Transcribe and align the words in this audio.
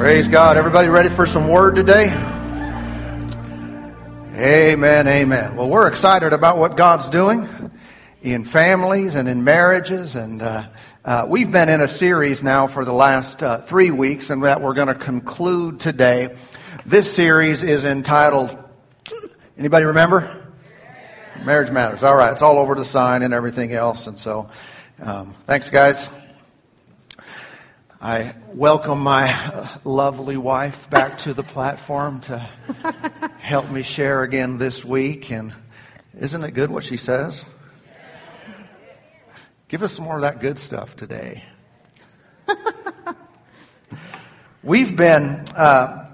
Praise 0.00 0.28
God. 0.28 0.56
Everybody 0.56 0.88
ready 0.88 1.10
for 1.10 1.26
some 1.26 1.46
word 1.46 1.76
today? 1.76 2.04
Amen, 4.34 5.06
amen. 5.06 5.56
Well, 5.56 5.68
we're 5.68 5.88
excited 5.88 6.32
about 6.32 6.56
what 6.56 6.78
God's 6.78 7.10
doing 7.10 7.46
in 8.22 8.46
families 8.46 9.14
and 9.14 9.28
in 9.28 9.44
marriages. 9.44 10.16
And 10.16 10.40
uh, 10.40 10.68
uh, 11.04 11.26
we've 11.28 11.52
been 11.52 11.68
in 11.68 11.82
a 11.82 11.86
series 11.86 12.42
now 12.42 12.66
for 12.66 12.86
the 12.86 12.94
last 12.94 13.42
uh, 13.42 13.58
three 13.60 13.90
weeks, 13.90 14.30
and 14.30 14.42
that 14.44 14.62
we're 14.62 14.72
going 14.72 14.88
to 14.88 14.94
conclude 14.94 15.80
today. 15.80 16.34
This 16.86 17.12
series 17.12 17.62
is 17.62 17.84
entitled, 17.84 18.56
anybody 19.58 19.84
remember? 19.84 20.50
Marriage 21.44 21.70
Matters. 21.70 22.02
All 22.02 22.16
right, 22.16 22.32
it's 22.32 22.40
all 22.40 22.56
over 22.56 22.74
the 22.74 22.86
sign 22.86 23.20
and 23.20 23.34
everything 23.34 23.74
else. 23.74 24.06
And 24.06 24.18
so, 24.18 24.48
um, 25.02 25.34
thanks, 25.46 25.68
guys. 25.68 26.08
I 28.02 28.34
welcome 28.54 29.00
my 29.00 29.78
lovely 29.84 30.38
wife 30.38 30.88
back 30.88 31.18
to 31.18 31.34
the 31.34 31.42
platform 31.42 32.22
to 32.22 32.38
help 33.38 33.70
me 33.70 33.82
share 33.82 34.22
again 34.22 34.56
this 34.56 34.82
week. 34.82 35.30
And 35.30 35.52
isn't 36.18 36.42
it 36.42 36.52
good 36.52 36.70
what 36.70 36.82
she 36.82 36.96
says? 36.96 37.44
Give 39.68 39.82
us 39.82 39.92
some 39.92 40.06
more 40.06 40.14
of 40.14 40.22
that 40.22 40.40
good 40.40 40.58
stuff 40.58 40.96
today. 40.96 41.44
We've 44.62 44.96
been 44.96 45.44
uh, 45.54 46.08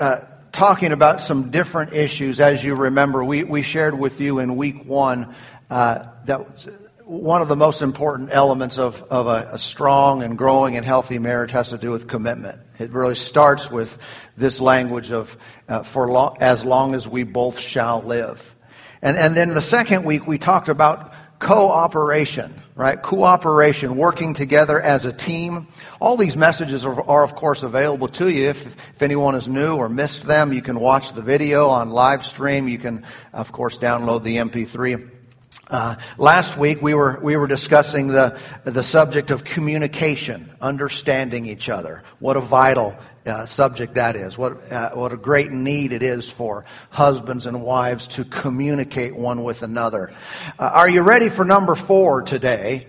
uh, 0.00 0.16
talking 0.50 0.90
about 0.90 1.20
some 1.20 1.52
different 1.52 1.92
issues. 1.92 2.40
As 2.40 2.64
you 2.64 2.74
remember, 2.74 3.22
we, 3.22 3.44
we 3.44 3.62
shared 3.62 3.96
with 3.96 4.20
you 4.20 4.40
in 4.40 4.56
week 4.56 4.84
one 4.84 5.32
uh, 5.70 6.06
that 6.24 6.66
one 7.08 7.40
of 7.40 7.48
the 7.48 7.56
most 7.56 7.80
important 7.80 8.28
elements 8.30 8.78
of, 8.78 9.02
of 9.04 9.28
a, 9.28 9.52
a, 9.52 9.58
strong 9.58 10.22
and 10.22 10.36
growing 10.36 10.76
and 10.76 10.84
healthy 10.84 11.18
marriage 11.18 11.52
has 11.52 11.70
to 11.70 11.78
do 11.78 11.90
with 11.90 12.06
commitment. 12.06 12.60
It 12.78 12.90
really 12.90 13.14
starts 13.14 13.70
with 13.70 13.96
this 14.36 14.60
language 14.60 15.10
of 15.10 15.34
uh, 15.70 15.84
for 15.84 16.36
as 16.42 16.66
long 16.66 16.94
as 16.94 17.08
we 17.08 17.22
both 17.22 17.58
shall 17.60 18.02
live. 18.02 18.54
And, 19.00 19.16
and 19.16 19.34
then 19.34 19.54
the 19.54 19.62
second 19.62 20.04
week 20.04 20.26
we 20.26 20.36
talked 20.36 20.68
about 20.68 21.14
cooperation, 21.38 22.62
right? 22.74 23.00
Cooperation, 23.00 23.96
working 23.96 24.34
together 24.34 24.78
as 24.78 25.06
a 25.06 25.12
team. 25.12 25.68
All 26.02 26.18
these 26.18 26.36
messages 26.36 26.84
are, 26.84 27.00
are, 27.08 27.24
of 27.24 27.34
course 27.34 27.62
available 27.62 28.08
to 28.08 28.28
you. 28.28 28.50
If, 28.50 28.66
if 28.66 29.02
anyone 29.02 29.34
is 29.34 29.48
new 29.48 29.76
or 29.76 29.88
missed 29.88 30.24
them, 30.24 30.52
you 30.52 30.60
can 30.60 30.78
watch 30.78 31.14
the 31.14 31.22
video 31.22 31.68
on 31.68 31.88
live 31.88 32.26
stream. 32.26 32.68
You 32.68 32.78
can, 32.78 33.06
of 33.32 33.50
course, 33.50 33.78
download 33.78 34.24
the 34.24 34.36
MP3. 34.36 35.17
Uh, 35.66 35.96
last 36.16 36.56
week 36.56 36.80
we 36.80 36.94
were 36.94 37.18
we 37.22 37.36
were 37.36 37.46
discussing 37.46 38.06
the 38.06 38.38
the 38.64 38.82
subject 38.82 39.30
of 39.30 39.44
communication, 39.44 40.50
understanding 40.62 41.44
each 41.44 41.68
other. 41.68 42.02
What 42.20 42.38
a 42.38 42.40
vital 42.40 42.96
uh, 43.26 43.44
subject 43.44 43.94
that 43.94 44.16
is. 44.16 44.38
What 44.38 44.72
uh, 44.72 44.90
what 44.92 45.12
a 45.12 45.18
great 45.18 45.50
need 45.50 45.92
it 45.92 46.02
is 46.02 46.30
for 46.30 46.64
husbands 46.88 47.44
and 47.44 47.62
wives 47.62 48.06
to 48.08 48.24
communicate 48.24 49.14
one 49.14 49.44
with 49.44 49.62
another. 49.62 50.10
Uh, 50.58 50.70
are 50.72 50.88
you 50.88 51.02
ready 51.02 51.28
for 51.28 51.44
number 51.44 51.74
four 51.74 52.22
today? 52.22 52.86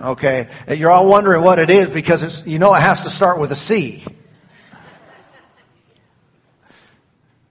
Okay, 0.00 0.48
you're 0.68 0.90
all 0.90 1.06
wondering 1.06 1.44
what 1.44 1.60
it 1.60 1.70
is 1.70 1.90
because 1.90 2.24
it's 2.24 2.44
you 2.44 2.58
know 2.58 2.74
it 2.74 2.80
has 2.80 3.02
to 3.02 3.10
start 3.10 3.38
with 3.38 3.52
a 3.52 3.56
C. 3.56 4.04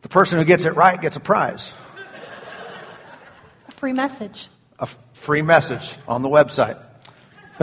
The 0.02 0.10
person 0.10 0.38
who 0.38 0.44
gets 0.44 0.66
it 0.66 0.76
right 0.76 1.00
gets 1.00 1.16
a 1.16 1.22
prize 1.22 1.72
free 3.80 3.94
message. 3.94 4.50
A 4.80 4.84
f- 4.84 4.98
free 5.14 5.42
message 5.42 5.96
on 6.06 6.22
the 6.22 6.28
website. 6.28 6.78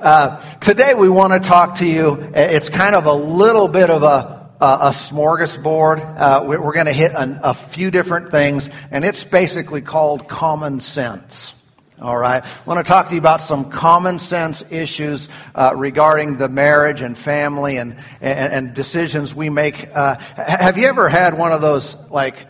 uh, 0.00 0.36
today 0.60 0.94
we 0.94 1.08
want 1.08 1.32
to 1.32 1.40
talk 1.40 1.78
to 1.78 1.84
you. 1.84 2.30
It's 2.36 2.68
kind 2.68 2.94
of 2.94 3.06
a 3.06 3.12
little 3.12 3.66
bit 3.66 3.90
of 3.90 4.04
a, 4.04 4.48
a, 4.60 4.90
smorgasbord. 4.90 5.98
Uh, 6.16 6.44
we're, 6.46 6.62
we're 6.62 6.72
going 6.72 6.86
to 6.86 6.92
hit 6.92 7.16
an, 7.16 7.40
a 7.42 7.52
few 7.52 7.90
different 7.90 8.30
things, 8.30 8.70
and 8.92 9.04
it's 9.04 9.24
basically 9.24 9.80
called 9.80 10.28
common 10.28 10.78
sense. 10.78 11.52
All 12.00 12.16
right. 12.16 12.44
I 12.44 12.48
want 12.64 12.78
to 12.78 12.88
talk 12.88 13.08
to 13.08 13.14
you 13.16 13.20
about 13.20 13.40
some 13.40 13.72
common 13.72 14.20
sense 14.20 14.62
issues 14.70 15.28
uh, 15.56 15.72
regarding 15.76 16.36
the 16.36 16.48
marriage 16.48 17.00
and 17.00 17.18
family 17.18 17.76
and, 17.76 17.96
and, 18.20 18.52
and 18.52 18.72
decisions 18.74 19.34
we 19.34 19.50
make. 19.50 19.88
Uh, 19.92 20.14
have 20.36 20.78
you 20.78 20.86
ever 20.86 21.08
had 21.08 21.36
one 21.36 21.50
of 21.50 21.60
those, 21.60 21.96
like, 22.12 22.46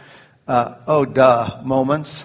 uh, 0.49 0.75
oh 0.87 1.05
duh 1.05 1.61
moments 1.63 2.25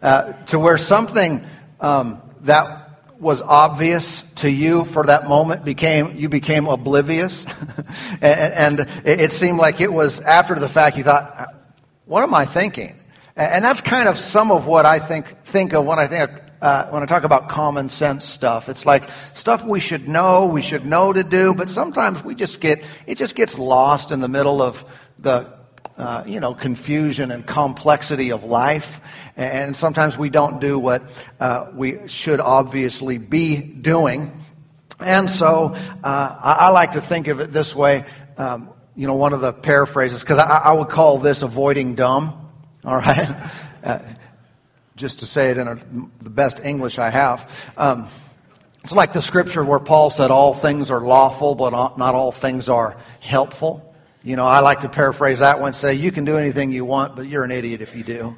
uh, 0.00 0.32
to 0.44 0.58
where 0.58 0.78
something 0.78 1.44
um, 1.80 2.22
that 2.42 2.88
was 3.18 3.42
obvious 3.42 4.22
to 4.36 4.48
you 4.48 4.84
for 4.84 5.04
that 5.06 5.26
moment 5.26 5.64
became 5.64 6.16
you 6.16 6.28
became 6.28 6.66
oblivious. 6.66 7.44
And, 8.20 8.80
and, 8.80 9.06
it 9.06 9.32
seemed 9.32 9.58
like 9.58 9.80
it 9.80 9.92
was 9.92 10.18
after 10.18 10.56
the 10.56 10.68
fact 10.68 10.96
you 10.96 11.04
thought 11.04 11.54
what 12.04 12.22
am 12.22 12.34
i 12.34 12.46
thinking? 12.46 12.98
And 13.36 13.64
that's 13.64 13.80
kind 13.80 14.08
of 14.08 14.18
some 14.18 14.50
of 14.50 14.66
what 14.66 14.86
i 14.86 14.98
think 14.98 15.44
think 15.44 15.72
of 15.72 15.84
when 15.84 15.98
i 15.98 16.06
think 16.06 16.30
uh, 16.60 16.86
when 16.90 17.02
i 17.02 17.06
talk 17.06 17.24
about 17.24 17.48
common 17.48 17.88
sense 17.88 18.24
stuff. 18.24 18.68
It's 18.68 18.84
like 18.86 19.08
stuff 19.34 19.64
we 19.64 19.80
should 19.80 20.08
know 20.08 20.46
we 20.46 20.62
should 20.62 20.84
know 20.84 21.12
to 21.12 21.22
do 21.22 21.54
but 21.54 21.68
sometimes 21.68 22.24
we 22.24 22.34
just 22.34 22.60
get 22.60 22.84
it 23.06 23.18
just 23.18 23.34
gets 23.34 23.56
lost 23.58 24.10
in 24.10 24.20
the 24.20 24.28
middle 24.28 24.62
of 24.62 24.84
the 25.18 25.57
uh, 25.98 26.22
you 26.26 26.38
know, 26.38 26.54
confusion 26.54 27.32
and 27.32 27.44
complexity 27.44 28.30
of 28.30 28.44
life. 28.44 29.00
And 29.36 29.76
sometimes 29.76 30.16
we 30.16 30.30
don't 30.30 30.60
do 30.60 30.78
what 30.78 31.02
uh, 31.40 31.66
we 31.74 32.06
should 32.06 32.40
obviously 32.40 33.18
be 33.18 33.56
doing. 33.56 34.32
And 35.00 35.28
so 35.28 35.74
uh, 35.74 35.78
I, 36.04 36.56
I, 36.60 36.68
like 36.70 36.92
to 36.92 37.00
think 37.00 37.26
of 37.26 37.40
it 37.40 37.52
this 37.52 37.74
way. 37.74 38.04
Um, 38.36 38.70
you 38.94 39.06
know, 39.08 39.14
one 39.14 39.32
of 39.32 39.40
the 39.40 39.52
paraphrases, 39.52 40.20
because 40.20 40.38
I, 40.38 40.58
I, 40.58 40.72
would 40.72 40.88
call 40.88 41.18
this 41.18 41.42
avoiding 41.42 41.94
dumb. 41.94 42.48
All 42.84 42.96
right, 42.96 43.50
uh, 43.84 43.98
just 44.96 45.20
to 45.20 45.26
say 45.26 45.50
it 45.50 45.58
in 45.58 45.68
a, 45.68 45.80
the 46.22 46.30
best 46.30 46.60
English 46.60 46.98
I 46.98 47.10
have. 47.10 47.72
Um, 47.76 48.08
it's 48.82 48.92
like 48.92 49.12
the 49.12 49.22
scripture 49.22 49.64
where 49.64 49.78
Paul 49.78 50.10
said, 50.10 50.32
"All 50.32 50.52
things 50.52 50.90
are 50.90 51.00
lawful, 51.00 51.54
but 51.54 51.70
not 51.96 52.14
all 52.14 52.32
things 52.32 52.68
are 52.68 52.96
helpful." 53.20 53.87
You 54.22 54.36
know, 54.36 54.46
I 54.46 54.60
like 54.60 54.80
to 54.80 54.88
paraphrase 54.88 55.38
that 55.38 55.60
one, 55.60 55.72
say, 55.72 55.94
you 55.94 56.10
can 56.10 56.24
do 56.24 56.38
anything 56.38 56.72
you 56.72 56.84
want, 56.84 57.14
but 57.14 57.26
you're 57.26 57.44
an 57.44 57.52
idiot 57.52 57.80
if 57.80 57.94
you 57.94 58.02
do. 58.02 58.36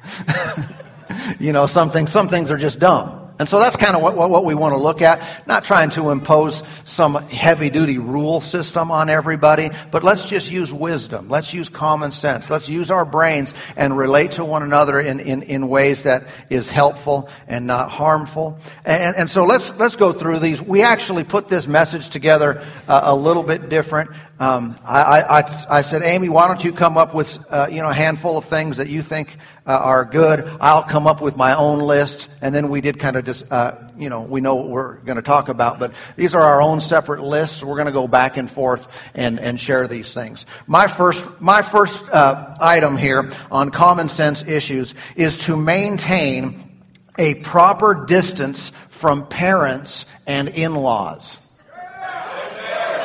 you 1.39 1.53
know, 1.53 1.65
some 1.65 1.89
things, 1.89 2.11
some 2.11 2.29
things 2.29 2.51
are 2.51 2.57
just 2.57 2.79
dumb. 2.79 3.20
And 3.41 3.49
so 3.49 3.59
that's 3.59 3.75
kind 3.75 3.95
of 3.95 4.03
what, 4.03 4.15
what, 4.29 4.45
we 4.45 4.53
want 4.53 4.75
to 4.75 4.79
look 4.79 5.01
at. 5.01 5.47
Not 5.47 5.63
trying 5.63 5.89
to 5.91 6.11
impose 6.11 6.61
some 6.85 7.15
heavy 7.15 7.71
duty 7.71 7.97
rule 7.97 8.39
system 8.39 8.91
on 8.91 9.09
everybody, 9.09 9.71
but 9.89 10.03
let's 10.03 10.27
just 10.27 10.51
use 10.51 10.71
wisdom. 10.71 11.27
Let's 11.27 11.51
use 11.51 11.67
common 11.67 12.11
sense. 12.11 12.51
Let's 12.51 12.69
use 12.69 12.91
our 12.91 13.03
brains 13.03 13.51
and 13.75 13.97
relate 13.97 14.33
to 14.33 14.45
one 14.45 14.61
another 14.61 14.99
in, 14.99 15.19
in, 15.19 15.41
in 15.41 15.69
ways 15.69 16.03
that 16.03 16.27
is 16.51 16.69
helpful 16.69 17.29
and 17.47 17.65
not 17.65 17.89
harmful. 17.89 18.59
And, 18.85 19.15
and 19.17 19.27
so 19.27 19.45
let's, 19.45 19.75
let's 19.79 19.95
go 19.95 20.13
through 20.13 20.37
these. 20.37 20.61
We 20.61 20.83
actually 20.83 21.23
put 21.23 21.47
this 21.47 21.65
message 21.65 22.09
together 22.09 22.63
uh, 22.87 23.01
a 23.05 23.15
little 23.15 23.41
bit 23.41 23.69
different. 23.69 24.11
Um, 24.39 24.75
I, 24.85 25.21
I, 25.21 25.67
I, 25.77 25.81
said, 25.81 26.03
Amy, 26.03 26.29
why 26.29 26.47
don't 26.47 26.63
you 26.63 26.73
come 26.73 26.97
up 26.97 27.15
with, 27.15 27.39
uh, 27.49 27.69
you 27.71 27.81
know, 27.81 27.89
a 27.89 27.93
handful 27.93 28.37
of 28.37 28.45
things 28.45 28.77
that 28.77 28.87
you 28.87 29.01
think 29.03 29.35
uh, 29.65 29.71
are 29.71 30.05
good. 30.05 30.49
I'll 30.59 30.83
come 30.83 31.07
up 31.07 31.21
with 31.21 31.37
my 31.37 31.55
own 31.55 31.79
list, 31.79 32.27
and 32.41 32.53
then 32.53 32.69
we 32.69 32.81
did 32.81 32.99
kind 32.99 33.15
of 33.15 33.25
just, 33.25 33.51
uh, 33.51 33.75
you 33.97 34.09
know, 34.09 34.21
we 34.21 34.41
know 34.41 34.55
what 34.55 34.69
we're 34.69 34.95
going 34.95 35.17
to 35.17 35.21
talk 35.21 35.49
about, 35.49 35.79
but 35.79 35.93
these 36.15 36.33
are 36.35 36.41
our 36.41 36.61
own 36.61 36.81
separate 36.81 37.21
lists. 37.21 37.63
We're 37.63 37.75
going 37.75 37.85
to 37.85 37.91
go 37.91 38.07
back 38.07 38.37
and 38.37 38.49
forth 38.49 38.87
and, 39.13 39.39
and 39.39 39.59
share 39.59 39.87
these 39.87 40.13
things. 40.13 40.45
My 40.65 40.87
first, 40.87 41.41
my 41.41 41.61
first 41.61 42.07
uh, 42.09 42.55
item 42.59 42.97
here 42.97 43.31
on 43.51 43.69
common 43.69 44.09
sense 44.09 44.43
issues 44.43 44.93
is 45.15 45.37
to 45.37 45.55
maintain 45.55 46.83
a 47.17 47.35
proper 47.35 48.05
distance 48.05 48.71
from 48.89 49.27
parents 49.27 50.05
and 50.25 50.49
in-laws. 50.49 51.39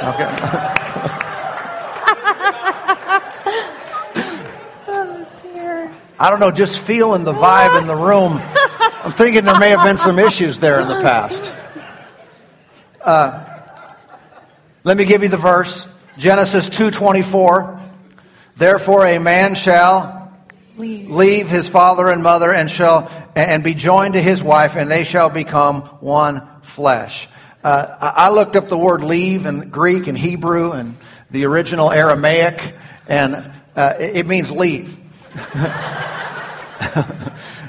Okay. 0.03 1.23
I 6.19 6.31
don't 6.31 6.41
know, 6.41 6.51
just 6.51 6.81
feeling 6.81 7.25
the 7.25 7.35
vibe 7.35 7.81
in 7.81 7.87
the 7.87 7.95
room. 7.95 8.41
I'm 8.41 9.13
thinking 9.13 9.45
there 9.45 9.59
may 9.59 9.71
have 9.71 9.85
been 9.85 9.99
some 9.99 10.19
issues 10.19 10.59
there 10.59 10.81
in 10.81 10.89
the 10.89 11.03
past. 11.03 11.53
Uh, 13.03 13.45
let 14.83 14.97
me 14.97 15.05
give 15.05 15.23
you 15.23 15.29
the 15.29 15.37
verse. 15.37 15.87
Genesis 16.17 16.71
2:24. 16.71 17.79
Therefore 18.57 19.07
a 19.07 19.19
man 19.19 19.55
shall 19.55 20.33
leave. 20.79 21.11
leave 21.11 21.51
his 21.51 21.69
father 21.69 22.09
and 22.09 22.23
mother 22.23 22.51
and 22.51 22.71
shall 22.71 23.11
and 23.35 23.63
be 23.63 23.75
joined 23.75 24.15
to 24.15 24.23
his 24.23 24.43
wife 24.43 24.77
and 24.77 24.91
they 24.91 25.05
shall 25.05 25.29
become 25.29 25.83
one 26.01 26.49
flesh. 26.63 27.29
Uh, 27.63 27.87
I 28.01 28.31
looked 28.31 28.57
up 28.57 28.71
the 28.71 28.79
word 28.79 29.03
leave 29.03 29.45
in 29.45 29.69
Greek 29.69 30.07
and 30.07 30.17
Hebrew 30.17 30.73
and 30.73 30.97
the 31.31 31.45
original 31.45 31.93
Aramaic 31.93 32.75
and 33.07 33.53
uh, 33.77 33.95
it 33.99 34.27
means 34.27 34.51
leave. 34.51 34.99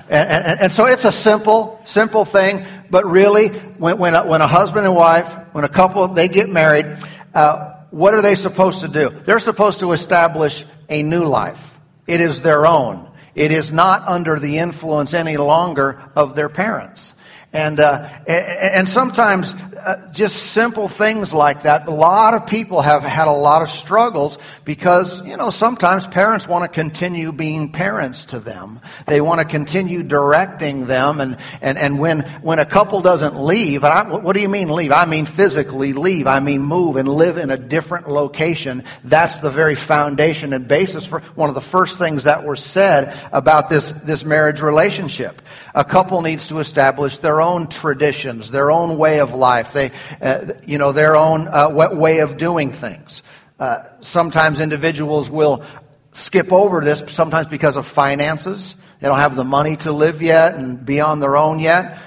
and, 0.09 0.29
and, 0.29 0.59
and, 0.61 0.71
so 0.71 0.85
it's 0.85 1.05
a 1.05 1.11
simple, 1.11 1.81
simple 1.83 2.23
thing, 2.23 2.65
but 2.89 3.05
really, 3.05 3.49
when, 3.49 3.97
when, 3.97 4.15
a, 4.15 4.25
when 4.25 4.41
a 4.41 4.47
husband 4.47 4.85
and 4.85 4.95
wife, 4.95 5.27
when 5.51 5.63
a 5.63 5.69
couple, 5.69 6.07
they 6.07 6.27
get 6.27 6.49
married, 6.49 6.97
uh, 7.33 7.73
what 7.91 8.13
are 8.13 8.21
they 8.21 8.35
supposed 8.35 8.81
to 8.81 8.87
do? 8.87 9.09
They're 9.09 9.39
supposed 9.39 9.81
to 9.81 9.91
establish 9.91 10.65
a 10.89 11.03
new 11.03 11.25
life. 11.25 11.77
It 12.07 12.21
is 12.21 12.41
their 12.41 12.65
own. 12.65 13.11
It 13.35 13.51
is 13.51 13.71
not 13.71 14.07
under 14.07 14.39
the 14.39 14.57
influence 14.59 15.13
any 15.13 15.37
longer 15.37 16.03
of 16.15 16.35
their 16.35 16.49
parents. 16.49 17.13
And, 17.53 17.79
uh, 17.79 18.09
and 18.27 18.89
sometimes 18.89 19.53
uh, 19.77 20.11
just 20.11 20.35
simple 20.51 20.89
things 20.89 21.33
like 21.33 21.63
that. 21.63 21.87
A 21.87 21.91
lot 21.91 22.33
of 22.33 22.47
people 22.47 22.81
have 22.81 23.03
had 23.03 23.27
a 23.27 23.31
lot 23.31 23.61
of 23.61 23.69
struggles 23.69 24.37
because, 24.65 25.25
you 25.25 25.37
know, 25.37 25.49
sometimes 25.49 26.05
parents 26.07 26.45
want 26.45 26.63
to 26.63 26.67
continue 26.67 27.31
being 27.31 27.71
parents 27.71 28.25
to 28.25 28.39
them. 28.39 28.81
They 29.05 29.21
want 29.21 29.39
to 29.39 29.45
continue 29.45 30.03
directing 30.03 30.87
them. 30.87 31.21
And, 31.21 31.37
and, 31.61 31.77
and 31.77 31.99
when, 31.99 32.21
when 32.41 32.59
a 32.59 32.65
couple 32.65 33.01
doesn't 33.01 33.39
leave, 33.39 33.85
I, 33.85 34.03
what 34.03 34.33
do 34.33 34.41
you 34.41 34.49
mean 34.49 34.69
leave? 34.69 34.91
I 34.91 35.05
mean 35.05 35.25
physically 35.25 35.93
leave. 35.93 36.27
I 36.27 36.41
mean 36.41 36.61
move 36.61 36.97
and 36.97 37.07
live 37.07 37.37
in 37.37 37.49
a 37.49 37.57
different 37.57 38.09
location. 38.09 38.83
That's 39.05 39.39
the 39.39 39.49
very 39.49 39.75
foundation 39.75 40.51
and 40.51 40.67
basis 40.67 41.05
for 41.05 41.21
one 41.35 41.47
of 41.47 41.55
the 41.55 41.61
first 41.61 41.97
things 41.97 42.25
that 42.25 42.43
were 42.43 42.57
said 42.57 43.17
about 43.31 43.69
this, 43.69 43.91
this 43.91 44.25
marriage 44.25 44.59
relationship. 44.59 45.41
A 45.73 45.85
couple 45.85 46.21
needs 46.21 46.47
to 46.47 46.59
establish 46.59 47.19
their 47.19 47.36
own 47.41 47.67
traditions, 47.67 48.49
their 48.51 48.71
own 48.71 48.97
way 48.97 49.19
of 49.19 49.33
life, 49.33 49.73
they, 49.73 49.91
uh, 50.21 50.53
you 50.65 50.77
know, 50.77 50.91
their 50.91 51.15
own 51.15 51.47
uh, 51.47 51.69
way 51.69 52.19
of 52.19 52.37
doing 52.37 52.71
things. 52.71 53.21
Uh, 53.59 53.83
sometimes 54.01 54.59
individuals 54.59 55.29
will 55.29 55.63
skip 56.11 56.51
over 56.51 56.81
this, 56.81 57.03
sometimes 57.07 57.47
because 57.47 57.77
of 57.77 57.87
finances. 57.87 58.75
They 58.99 59.07
don't 59.07 59.17
have 59.19 59.35
the 59.35 59.43
money 59.43 59.77
to 59.77 59.91
live 59.91 60.21
yet 60.21 60.55
and 60.55 60.85
be 60.85 60.99
on 60.99 61.19
their 61.19 61.37
own 61.37 61.59
yet. 61.59 61.99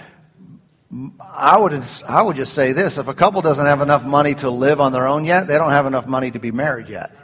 I 1.21 1.57
would, 1.57 1.85
I 2.09 2.21
would 2.21 2.37
just 2.37 2.53
say 2.53 2.73
this. 2.73 2.99
If 2.99 3.07
a 3.07 3.15
couple 3.15 3.43
doesn't 3.43 3.65
have 3.65 3.81
enough 3.81 4.05
money 4.05 4.35
to 4.37 4.51
live 4.51 4.81
on 4.81 4.93
their 4.93 5.07
own 5.07 5.25
yet, 5.25 5.47
they 5.47 5.57
don't 5.57 5.71
have 5.71 5.87
enough 5.87 6.07
money 6.07 6.33
to 6.33 6.41
be 6.41 6.51
married 6.51 6.89
yet. 6.89 7.17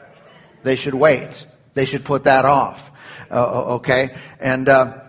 They 0.62 0.76
should 0.76 0.94
wait. 0.94 1.47
They 1.75 1.85
should 1.85 2.05
put 2.05 2.25
that 2.25 2.44
off. 2.44 2.93
Uh, 3.29 3.75
okay? 3.75 4.17
And, 4.38 4.69
uh, 4.69 5.06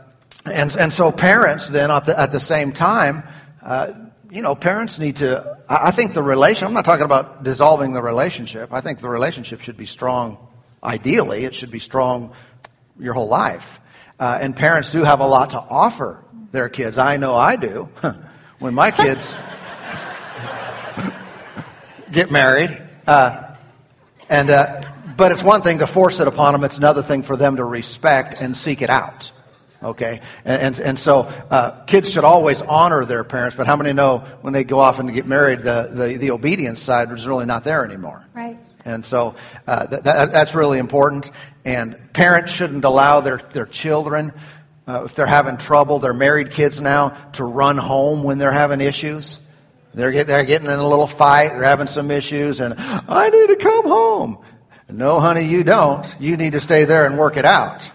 and, 0.52 0.76
and 0.76 0.94
so 0.94 1.12
parents 1.12 1.70
then 1.70 1.92
at 1.92 2.06
the, 2.06 2.20
at 2.20 2.32
the 2.32 2.40
same 2.40 2.72
time, 2.72 3.24
uh, 3.62 3.92
you 4.30 4.42
know, 4.42 4.56
parents 4.56 5.00
need 5.00 5.18
to, 5.18 5.58
I 5.70 5.92
think 5.92 6.14
the 6.14 6.24
relation, 6.24 6.68
I'm 6.68 6.74
not 6.74 6.86
talking 6.86 7.06
about 7.06 7.44
dissolving 7.44 7.94
the 7.94 8.02
relationship. 8.02 8.74
I 8.74 8.82
think 8.82 9.00
the 9.00 9.10
relationship 9.10 9.62
should 9.62 9.78
be 9.78 9.86
strong. 9.86 10.38
Ideally, 10.84 11.46
it 11.46 11.56
should 11.56 11.72
be 11.72 11.80
strong 11.80 12.34
your 13.00 13.14
whole 13.14 13.28
life. 13.28 13.80
Uh, 14.20 14.38
and 14.42 14.56
parents 14.56 14.90
do 14.90 15.04
have 15.04 15.20
a 15.20 15.28
lot 15.28 15.52
to 15.52 15.60
offer 15.60 16.24
their 16.52 16.70
kids. 16.70 16.98
I 16.98 17.18
know 17.18 17.36
I 17.36 17.56
do. 17.56 17.90
when 18.60 18.74
my 18.74 18.92
kids 18.92 19.34
get 22.12 22.32
married, 22.32 22.82
uh, 23.06 23.56
and, 24.30 24.50
uh, 24.50 24.82
but 25.16 25.32
it's 25.32 25.44
one 25.44 25.62
thing 25.62 25.80
to 25.80 25.88
force 25.88 26.20
it 26.20 26.28
upon 26.28 26.54
them. 26.54 26.64
It's 26.64 26.78
another 26.78 27.02
thing 27.02 27.24
for 27.24 27.38
them 27.38 27.58
to 27.58 27.64
respect 27.64 28.42
and 28.42 28.58
seek 28.58 28.82
it 28.82 28.90
out. 28.90 29.32
Okay, 29.84 30.22
and 30.44 30.62
and, 30.62 30.80
and 30.80 31.00
so 31.00 31.22
uh, 31.22 31.84
kids 31.86 32.12
should 32.12 32.24
always 32.24 32.62
honor 32.62 33.06
their 33.06 33.24
parents. 33.24 33.56
But 33.56 33.68
how 33.68 33.76
many 33.76 33.94
know 33.94 34.20
when 34.42 34.54
they 34.54 34.64
go 34.64 34.80
off 34.80 35.00
and 35.00 35.14
get 35.14 35.26
married, 35.26 35.60
the 35.60 35.90
the, 35.92 36.18
the 36.18 36.32
obedience 36.32 36.82
side 36.82 37.12
is 37.12 37.28
really 37.28 37.46
not 37.46 37.64
there 37.64 37.86
anymore. 37.86 38.26
Right. 38.34 38.58
And 38.86 39.06
so 39.06 39.36
uh, 39.68 39.86
that, 39.86 40.06
that, 40.06 40.32
that's 40.32 40.56
really 40.56 40.80
important. 40.80 41.30
And 41.66 42.14
parents 42.14 42.54
shouldn't 42.54 42.86
allow 42.86 43.20
their 43.20 43.38
their 43.38 43.66
children, 43.66 44.32
uh, 44.88 45.04
if 45.04 45.16
they're 45.16 45.26
having 45.26 45.58
trouble, 45.58 46.00
they're 46.00 46.14
married 46.14 46.52
kids 46.52 46.80
now, 46.80 47.10
to 47.34 47.44
run 47.44 47.78
home 47.78 48.24
when 48.24 48.38
they're 48.38 48.52
having 48.52 48.80
issues. 48.80 49.42
They're, 49.94 50.12
get, 50.12 50.28
they're 50.28 50.46
getting 50.46 50.68
in 50.68 50.80
a 50.80 50.88
little 50.88 51.08
fight, 51.08 51.50
they're 51.50 51.64
having 51.64 51.88
some 51.88 52.12
issues, 52.12 52.62
and 52.62 52.76
I 52.78 53.30
need 53.30 53.48
to 53.48 53.56
come 53.58 53.86
home. 53.86 54.38
No, 54.90 55.20
honey, 55.20 55.44
you 55.44 55.64
don't. 55.64 56.06
You 56.20 56.38
need 56.38 56.54
to 56.54 56.62
stay 56.62 56.86
there 56.86 57.06
and 57.06 57.18
work 57.18 57.36
it 57.36 57.46
out. 57.46 57.90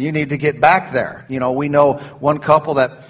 You 0.00 0.12
need 0.12 0.30
to 0.30 0.38
get 0.38 0.60
back 0.60 0.92
there. 0.92 1.26
You 1.28 1.40
know, 1.40 1.52
we 1.52 1.68
know 1.68 1.94
one 1.94 2.38
couple 2.38 2.74
that 2.74 3.04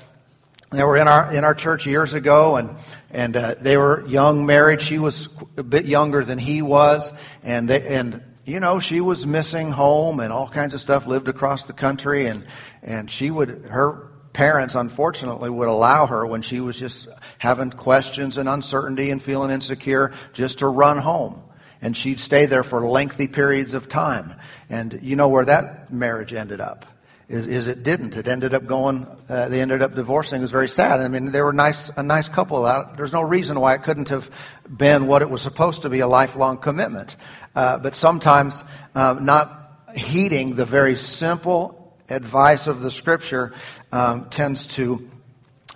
they 0.71 0.85
were 0.85 0.97
in 0.97 1.09
our 1.09 1.33
in 1.33 1.45
our 1.45 1.55
church 1.55 1.87
years 1.87 2.15
ago, 2.15 2.57
and 2.57 2.77
and 3.11 3.37
uh, 3.37 3.55
they 3.61 3.77
were 3.77 4.07
young 4.07 4.47
married. 4.47 4.81
She 4.81 4.99
was 4.99 5.29
a 5.57 5.63
bit 5.63 5.85
younger 5.85 6.25
than 6.25 6.39
he 6.39 6.63
was, 6.63 7.13
and 7.43 7.69
they, 7.69 7.97
and 7.97 8.23
you 8.45 8.61
know 8.61 8.81
she 8.81 9.01
was 9.01 9.27
missing 9.27 9.71
home 9.71 10.21
and 10.21 10.33
all 10.33 10.49
kinds 10.49 10.75
of 10.75 10.81
stuff. 10.81 11.07
Lived 11.07 11.29
across 11.29 11.67
the 11.67 11.73
country, 11.73 12.27
and 12.27 12.47
and 12.83 13.11
she 13.11 13.31
would 13.31 13.67
her 13.69 14.09
parents 14.33 14.75
unfortunately 14.75 15.51
would 15.51 15.69
allow 15.69 16.07
her 16.07 16.25
when 16.25 16.43
she 16.43 16.61
was 16.61 16.79
just 16.79 17.09
having 17.39 17.71
questions 17.71 18.39
and 18.39 18.49
uncertainty 18.49 19.11
and 19.11 19.23
feeling 19.23 19.51
insecure 19.51 20.13
just 20.33 20.61
to 20.61 20.69
run 20.69 20.99
home 20.99 21.43
and 21.83 21.97
she'd 21.97 22.21
stay 22.21 22.47
there 22.47 22.63
for 22.63 22.87
lengthy 22.87 23.29
periods 23.29 23.75
of 23.75 23.89
time. 23.89 24.35
And 24.69 25.01
you 25.03 25.17
know 25.17 25.29
where 25.29 25.45
that 25.45 25.93
marriage 25.93 26.33
ended 26.33 26.61
up? 26.61 26.87
Is, 27.29 27.47
is 27.47 27.69
it 27.69 27.85
didn't. 27.85 28.17
It 28.17 28.27
ended 28.27 28.55
up 28.55 28.67
going. 28.67 29.07
Uh, 29.29 29.49
they 29.49 29.61
ended 29.61 29.83
up 29.83 29.95
divorcing. 29.95 30.41
It 30.41 30.43
was 30.43 30.51
very 30.51 30.69
sad. 30.69 30.99
I 30.99 31.07
mean, 31.07 31.31
they 31.31 31.41
were 31.41 31.53
nice, 31.53 31.89
a 31.97 32.03
nice 32.03 32.29
couple. 32.29 32.65
There's 32.97 33.13
no 33.13 33.23
reason 33.23 33.61
why 33.61 33.75
it 33.75 33.85
couldn't 33.85 34.09
have 34.09 34.29
been 34.69 35.07
what 35.07 35.23
it 35.23 35.31
was 35.31 35.41
supposed 35.41 35.83
to 35.83 35.91
be—a 35.91 36.09
lifelong 36.09 36.59
commitment. 36.59 37.15
Uh, 37.55 37.79
but 37.79 37.95
sometimes, 37.95 38.65
um, 38.97 39.27
not 39.27 39.49
heeding 39.95 40.57
the 40.57 40.65
very 40.65 40.97
simple 40.97 41.97
advice 42.09 42.67
of 42.67 42.83
the 42.83 42.91
Scripture 42.91 43.55
um, 43.93 44.29
tends 44.31 44.67
to 44.67 45.09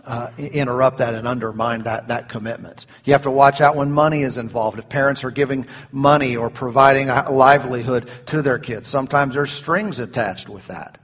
uh, 0.06 0.30
interrupt 0.38 0.98
that 0.98 1.14
and 1.14 1.26
undermine 1.26 1.82
that, 1.82 2.08
that 2.08 2.28
commitment. 2.28 2.86
You 3.04 3.14
have 3.14 3.22
to 3.22 3.30
watch 3.30 3.60
out 3.60 3.76
when 3.76 3.92
money 3.92 4.22
is 4.22 4.36
involved. 4.36 4.78
If 4.78 4.88
parents 4.88 5.24
are 5.24 5.30
giving 5.30 5.66
money 5.92 6.36
or 6.36 6.50
providing 6.50 7.08
a 7.08 7.30
livelihood 7.30 8.10
to 8.26 8.42
their 8.42 8.58
kids, 8.58 8.88
sometimes 8.88 9.34
there's 9.34 9.52
strings 9.52 9.98
attached 9.98 10.48
with 10.48 10.66
that. 10.68 10.98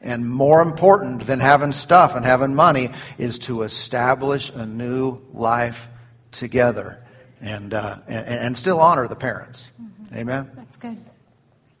And 0.00 0.28
more 0.28 0.60
important 0.60 1.26
than 1.26 1.40
having 1.40 1.72
stuff 1.72 2.14
and 2.14 2.24
having 2.24 2.54
money 2.54 2.90
is 3.16 3.38
to 3.40 3.62
establish 3.62 4.50
a 4.50 4.66
new 4.66 5.18
life 5.32 5.88
together 6.30 7.02
and, 7.40 7.72
uh, 7.72 7.96
and, 8.06 8.26
and, 8.26 8.58
still 8.58 8.80
honor 8.80 9.08
the 9.08 9.16
parents. 9.16 9.66
Mm-hmm. 9.80 10.16
Amen? 10.16 10.50
That's 10.56 10.76
good. 10.76 10.98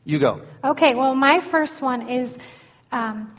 You 0.04 0.18
go. 0.18 0.42
Okay, 0.62 0.94
well, 0.94 1.14
my 1.14 1.40
first 1.40 1.82
one 1.82 2.08
is 2.08 2.36
um, 2.92 3.34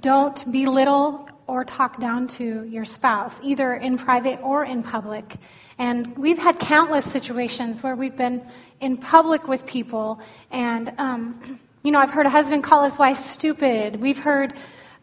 don't 0.00 0.50
belittle 0.50 1.28
or 1.48 1.64
talk 1.64 1.98
down 1.98 2.28
to 2.28 2.64
your 2.64 2.84
spouse, 2.84 3.40
either 3.42 3.74
in 3.74 3.98
private 3.98 4.40
or 4.42 4.64
in 4.64 4.82
public. 4.82 5.34
And 5.78 6.16
we've 6.16 6.38
had 6.38 6.58
countless 6.58 7.10
situations 7.10 7.82
where 7.82 7.96
we've 7.96 8.16
been 8.16 8.46
in 8.80 8.98
public 8.98 9.48
with 9.48 9.66
people, 9.66 10.20
and 10.50 10.92
um, 10.98 11.58
you 11.82 11.90
know, 11.90 12.00
I've 12.00 12.10
heard 12.10 12.26
a 12.26 12.30
husband 12.30 12.64
call 12.64 12.84
his 12.84 12.98
wife 12.98 13.16
stupid. 13.16 14.00
We've 14.00 14.18
heard 14.18 14.52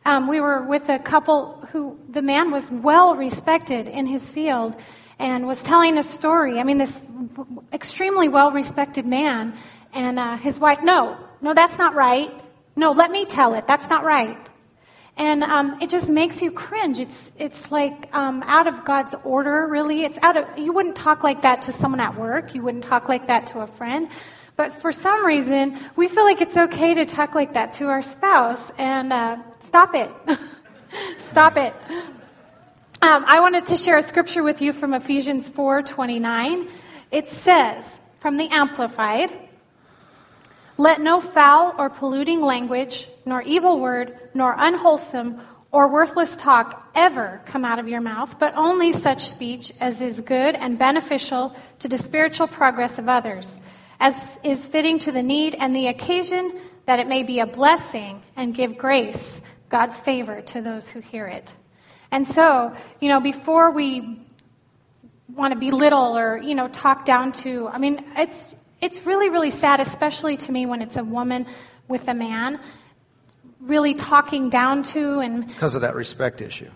um, 0.05 0.27
we 0.27 0.39
were 0.39 0.61
with 0.61 0.87
a 0.89 0.99
couple 0.99 1.65
who 1.71 1.99
the 2.09 2.21
man 2.21 2.51
was 2.51 2.69
well 2.69 3.15
respected 3.15 3.87
in 3.87 4.05
his 4.05 4.29
field 4.29 4.75
and 5.17 5.47
was 5.47 5.63
telling 5.63 5.97
a 5.97 6.03
story. 6.03 6.59
I 6.59 6.63
mean, 6.63 6.77
this 6.77 7.01
extremely 7.73 8.29
well 8.29 8.51
respected 8.51 9.05
man, 9.05 9.55
and 9.93 10.19
uh, 10.19 10.37
his 10.37 10.59
wife, 10.59 10.83
no, 10.83 11.17
no, 11.41 11.53
that's 11.53 11.77
not 11.77 11.95
right. 11.95 12.29
No, 12.75 12.91
let 12.91 13.09
me 13.09 13.25
tell 13.25 13.55
it. 13.55 13.65
That's 13.65 13.89
not 13.89 14.03
right. 14.03 14.37
And 15.17 15.43
um, 15.43 15.77
it 15.81 15.89
just 15.89 16.09
makes 16.09 16.41
you 16.41 16.51
cringe. 16.51 16.99
It's 16.99 17.31
it's 17.39 17.71
like 17.71 18.13
um, 18.13 18.43
out 18.45 18.67
of 18.67 18.83
God's 18.83 19.15
order, 19.23 19.65
really. 19.67 20.03
It's 20.03 20.19
out 20.21 20.35
of 20.35 20.57
you 20.57 20.73
wouldn't 20.73 20.97
talk 20.97 21.23
like 21.23 21.43
that 21.43 21.63
to 21.63 21.71
someone 21.71 22.01
at 22.01 22.17
work. 22.17 22.53
You 22.53 22.63
wouldn't 22.63 22.83
talk 22.83 23.07
like 23.07 23.27
that 23.27 23.47
to 23.47 23.59
a 23.59 23.67
friend. 23.67 24.09
But 24.57 24.73
for 24.73 24.91
some 24.91 25.25
reason, 25.25 25.77
we 25.95 26.07
feel 26.07 26.23
like 26.23 26.41
it's 26.41 26.55
okay 26.55 26.95
to 26.95 27.05
talk 27.05 27.33
like 27.33 27.53
that 27.53 27.73
to 27.73 27.85
our 27.87 28.01
spouse. 28.01 28.71
And 28.77 29.13
uh, 29.13 29.37
stop 29.59 29.95
it, 29.95 30.11
stop 31.17 31.55
it. 31.57 31.73
Um, 33.01 33.23
I 33.27 33.39
wanted 33.39 33.67
to 33.67 33.77
share 33.77 33.97
a 33.97 34.03
scripture 34.03 34.43
with 34.43 34.61
you 34.61 34.73
from 34.73 34.93
Ephesians 34.93 35.49
4:29. 35.49 36.69
It 37.11 37.29
says 37.29 38.01
from 38.19 38.35
the 38.35 38.49
Amplified. 38.49 39.31
Let 40.77 40.99
no 40.99 41.21
foul 41.21 41.73
or 41.77 41.89
polluting 41.89 42.41
language, 42.41 43.07
nor 43.25 43.41
evil 43.41 43.79
word, 43.79 44.19
nor 44.35 44.53
unwholesome 44.55 45.41
or 45.71 45.91
worthless 45.91 46.35
talk 46.35 46.89
ever 46.93 47.41
come 47.45 47.65
out 47.65 47.79
of 47.79 47.87
your 47.87 48.01
mouth, 48.01 48.37
but 48.37 48.53
only 48.55 48.91
such 48.91 49.25
speech 49.25 49.71
as 49.81 50.01
is 50.01 50.19
good 50.21 50.55
and 50.55 50.77
beneficial 50.77 51.55
to 51.79 51.87
the 51.87 51.97
spiritual 51.97 52.47
progress 52.47 52.99
of 52.99 53.09
others, 53.09 53.59
as 53.99 54.37
is 54.43 54.67
fitting 54.67 54.99
to 54.99 55.11
the 55.11 55.23
need 55.23 55.55
and 55.55 55.75
the 55.75 55.87
occasion, 55.87 56.53
that 56.85 56.99
it 56.99 57.07
may 57.07 57.23
be 57.23 57.39
a 57.39 57.47
blessing 57.47 58.21
and 58.37 58.53
give 58.53 58.77
grace, 58.77 59.41
God's 59.69 59.99
favor 59.99 60.41
to 60.41 60.61
those 60.61 60.87
who 60.87 60.99
hear 60.99 61.27
it. 61.27 61.51
And 62.11 62.27
so, 62.27 62.75
you 63.01 63.09
know, 63.09 63.19
before 63.19 63.71
we 63.71 64.21
want 65.33 65.53
to 65.53 65.59
belittle 65.59 66.17
or, 66.17 66.37
you 66.37 66.55
know, 66.55 66.67
talk 66.67 67.05
down 67.05 67.31
to, 67.31 67.67
I 67.67 67.79
mean, 67.79 68.05
it's, 68.17 68.55
it's 68.79 69.05
really, 69.05 69.29
really 69.29 69.51
sad, 69.51 69.79
especially 69.79 70.37
to 70.37 70.51
me 70.51 70.65
when 70.65 70.81
it's 70.81 70.97
a 70.97 71.03
woman 71.03 71.47
with 71.87 72.07
a 72.07 72.13
man, 72.13 72.59
really 73.59 73.93
talking 73.93 74.49
down 74.49 74.83
to 74.83 75.19
and 75.19 75.47
because 75.47 75.75
of 75.75 75.81
that 75.81 75.95
respect 75.95 76.41
issue. 76.41 76.69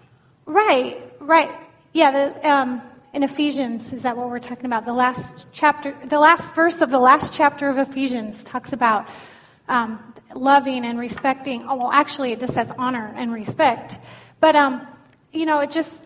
Right, 0.46 1.02
right, 1.20 1.52
yeah. 1.94 2.12
The, 2.12 2.50
um, 2.50 2.82
in 3.14 3.24
Ephesians, 3.24 3.92
is 3.92 4.04
that 4.04 4.18
what 4.18 4.30
we're 4.30 4.40
talking 4.40 4.66
about? 4.66 4.86
The 4.86 4.94
last 4.94 5.48
chapter, 5.52 5.96
the 6.06 6.20
last 6.20 6.54
verse 6.54 6.82
of 6.82 6.92
the 6.92 7.00
last 7.00 7.34
chapter 7.34 7.70
of 7.70 7.78
Ephesians 7.78 8.44
talks 8.44 8.72
about 8.72 9.10
um, 9.68 10.14
loving 10.36 10.86
and 10.86 11.00
respecting. 11.00 11.66
Oh, 11.68 11.76
well, 11.76 11.92
actually, 11.92 12.32
it 12.34 12.40
just 12.40 12.54
says 12.54 12.72
honor 12.78 13.12
and 13.16 13.34
respect. 13.34 13.98
But, 14.40 14.56
um, 14.56 14.88
you 15.34 15.46
know, 15.46 15.60
it 15.60 15.72
just, 15.72 16.04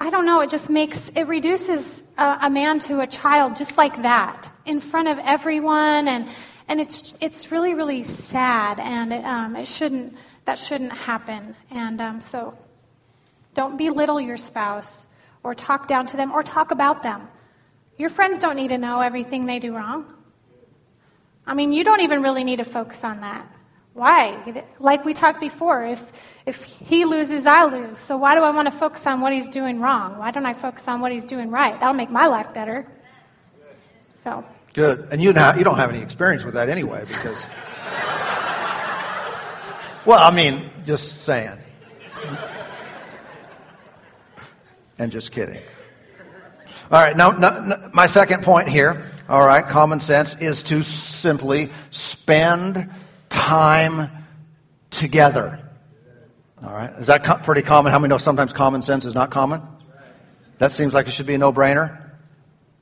I 0.00 0.10
don't 0.10 0.24
know, 0.24 0.40
it 0.40 0.50
just 0.50 0.70
makes, 0.70 1.10
it 1.10 1.24
reduces 1.24 2.02
a, 2.16 2.38
a 2.42 2.50
man 2.50 2.78
to 2.80 3.00
a 3.00 3.06
child 3.06 3.56
just 3.56 3.76
like 3.76 4.02
that 4.02 4.50
in 4.64 4.80
front 4.80 5.08
of 5.08 5.18
everyone. 5.18 6.08
And, 6.08 6.28
and 6.68 6.80
it's, 6.80 7.14
it's 7.20 7.52
really, 7.52 7.74
really 7.74 8.02
sad. 8.02 8.80
And 8.80 9.12
it, 9.12 9.24
um, 9.24 9.56
it 9.56 9.68
shouldn't, 9.68 10.16
that 10.44 10.58
shouldn't 10.58 10.92
happen. 10.92 11.54
And 11.70 12.00
um, 12.00 12.20
so 12.20 12.58
don't 13.54 13.76
belittle 13.76 14.20
your 14.20 14.36
spouse 14.36 15.06
or 15.42 15.54
talk 15.54 15.86
down 15.86 16.06
to 16.08 16.16
them 16.16 16.32
or 16.32 16.42
talk 16.42 16.72
about 16.72 17.02
them. 17.02 17.28
Your 17.96 18.10
friends 18.10 18.40
don't 18.40 18.56
need 18.56 18.68
to 18.68 18.78
know 18.78 19.00
everything 19.00 19.46
they 19.46 19.58
do 19.58 19.74
wrong. 19.74 20.12
I 21.46 21.54
mean, 21.54 21.72
you 21.72 21.84
don't 21.84 22.00
even 22.00 22.22
really 22.22 22.44
need 22.44 22.56
to 22.56 22.64
focus 22.64 23.04
on 23.04 23.20
that. 23.20 23.46
Why? 23.94 24.62
Like 24.78 25.06
we 25.06 25.14
talked 25.14 25.40
before, 25.40 25.86
if 25.86 26.12
if 26.44 26.62
he 26.64 27.06
loses, 27.06 27.46
I 27.46 27.64
lose. 27.64 27.98
So 27.98 28.18
why 28.18 28.34
do 28.34 28.42
I 28.42 28.50
want 28.50 28.66
to 28.66 28.72
focus 28.72 29.06
on 29.06 29.22
what 29.22 29.32
he's 29.32 29.48
doing 29.48 29.80
wrong? 29.80 30.18
Why 30.18 30.32
don't 30.32 30.44
I 30.44 30.52
focus 30.52 30.86
on 30.86 31.00
what 31.00 31.12
he's 31.12 31.24
doing 31.24 31.50
right? 31.50 31.78
That'll 31.80 31.94
make 31.94 32.10
my 32.10 32.26
life 32.26 32.52
better. 32.52 32.86
So 34.22 34.44
good. 34.76 35.08
And 35.10 35.20
you 35.20 35.30
you 35.30 35.64
don't 35.64 35.78
have 35.78 35.90
any 35.90 36.00
experience 36.02 36.44
with 36.44 36.54
that 36.54 36.68
anyway, 36.68 37.04
because. 37.08 37.44
well, 40.06 40.20
I 40.20 40.30
mean, 40.32 40.70
just 40.84 41.22
saying. 41.22 41.58
And 44.98 45.10
just 45.10 45.32
kidding. 45.32 45.60
All 46.90 47.00
right, 47.02 47.16
now, 47.16 47.32
now, 47.32 47.90
my 47.92 48.06
second 48.06 48.44
point 48.44 48.68
here, 48.68 49.02
all 49.28 49.44
right, 49.44 49.66
common 49.66 49.98
sense, 49.98 50.36
is 50.36 50.62
to 50.64 50.84
simply 50.84 51.70
spend 51.90 52.90
time 53.28 54.08
together. 54.90 55.68
All 56.62 56.72
right, 56.72 56.92
is 56.98 57.08
that 57.08 57.24
co- 57.24 57.38
pretty 57.38 57.62
common? 57.62 57.90
How 57.90 57.98
many 57.98 58.10
know 58.10 58.18
sometimes 58.18 58.52
common 58.52 58.82
sense 58.82 59.04
is 59.04 59.14
not 59.14 59.32
common? 59.32 59.62
That 60.58 60.70
seems 60.70 60.94
like 60.94 61.08
it 61.08 61.12
should 61.12 61.26
be 61.26 61.34
a 61.34 61.38
no-brainer. 61.38 62.05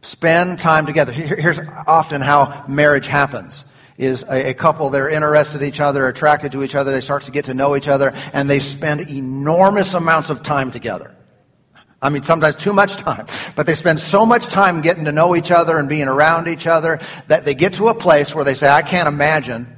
Spend 0.05 0.59
time 0.59 0.85
together. 0.85 1.13
Here's 1.13 1.59
often 1.87 2.21
how 2.21 2.67
marriage 2.69 3.07
happens 3.07 3.65
is 3.97 4.23
a, 4.23 4.51
a, 4.51 4.55
couple, 4.55 4.91
they're 4.91 5.09
interested 5.09 5.63
in 5.63 5.69
each 5.69 5.81
other, 5.81 6.07
attracted 6.07 6.53
to 6.53 6.63
each 6.63 6.75
other, 6.75 6.93
they 6.93 7.01
start 7.01 7.23
to 7.23 7.31
get 7.31 7.47
to 7.47 7.55
know 7.55 7.75
each 7.75 7.89
other, 7.89 8.13
and 8.35 8.51
they 8.51 8.61
spend 8.61 9.09
enormous 9.09 9.95
amounts 9.95 10.29
of 10.29 10.43
time 10.43 10.73
together. 10.73 11.17
I 12.03 12.11
mean, 12.11 12.23
sometimes 12.23 12.57
too 12.57 12.75
much 12.75 12.97
time. 12.97 13.25
But 13.57 13.65
they 13.65 13.75
spend 13.75 13.99
so 13.99 14.27
much 14.27 14.45
time 14.45 14.83
getting 14.83 15.07
to 15.07 15.13
know 15.13 15.35
each 15.35 15.51
other 15.51 15.79
and 15.79 15.89
being 15.89 16.07
around 16.07 16.49
each 16.49 16.67
other 16.67 17.01
that 17.29 17.47
they 17.47 17.55
get 17.55 17.75
to 17.75 17.89
a 17.89 17.95
place 17.95 18.35
where 18.35 18.45
they 18.45 18.55
say, 18.55 18.69
I 18.69 18.83
can't 18.83 19.09
imagine 19.09 19.75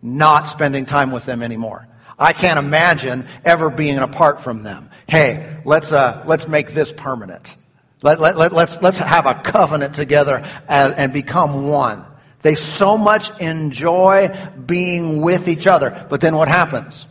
not 0.00 0.46
spending 0.46 0.86
time 0.86 1.10
with 1.10 1.26
them 1.26 1.42
anymore. 1.42 1.88
I 2.16 2.32
can't 2.32 2.60
imagine 2.60 3.26
ever 3.44 3.70
being 3.70 3.98
apart 3.98 4.42
from 4.42 4.62
them. 4.62 4.90
Hey, 5.08 5.60
let's, 5.64 5.90
uh, 5.90 6.22
let's 6.28 6.46
make 6.46 6.70
this 6.74 6.92
permanent. 6.92 7.56
Let, 8.02 8.20
let, 8.20 8.36
let, 8.36 8.52
let's, 8.52 8.80
let's 8.80 8.98
have 8.98 9.26
a 9.26 9.34
covenant 9.34 9.94
together 9.94 10.44
and, 10.68 10.94
and 10.94 11.12
become 11.12 11.68
one. 11.68 12.04
They 12.42 12.54
so 12.54 12.96
much 12.96 13.40
enjoy 13.40 14.30
being 14.64 15.20
with 15.20 15.48
each 15.48 15.66
other. 15.66 16.06
But 16.08 16.20
then 16.20 16.36
what 16.36 16.48
happens 16.48 17.06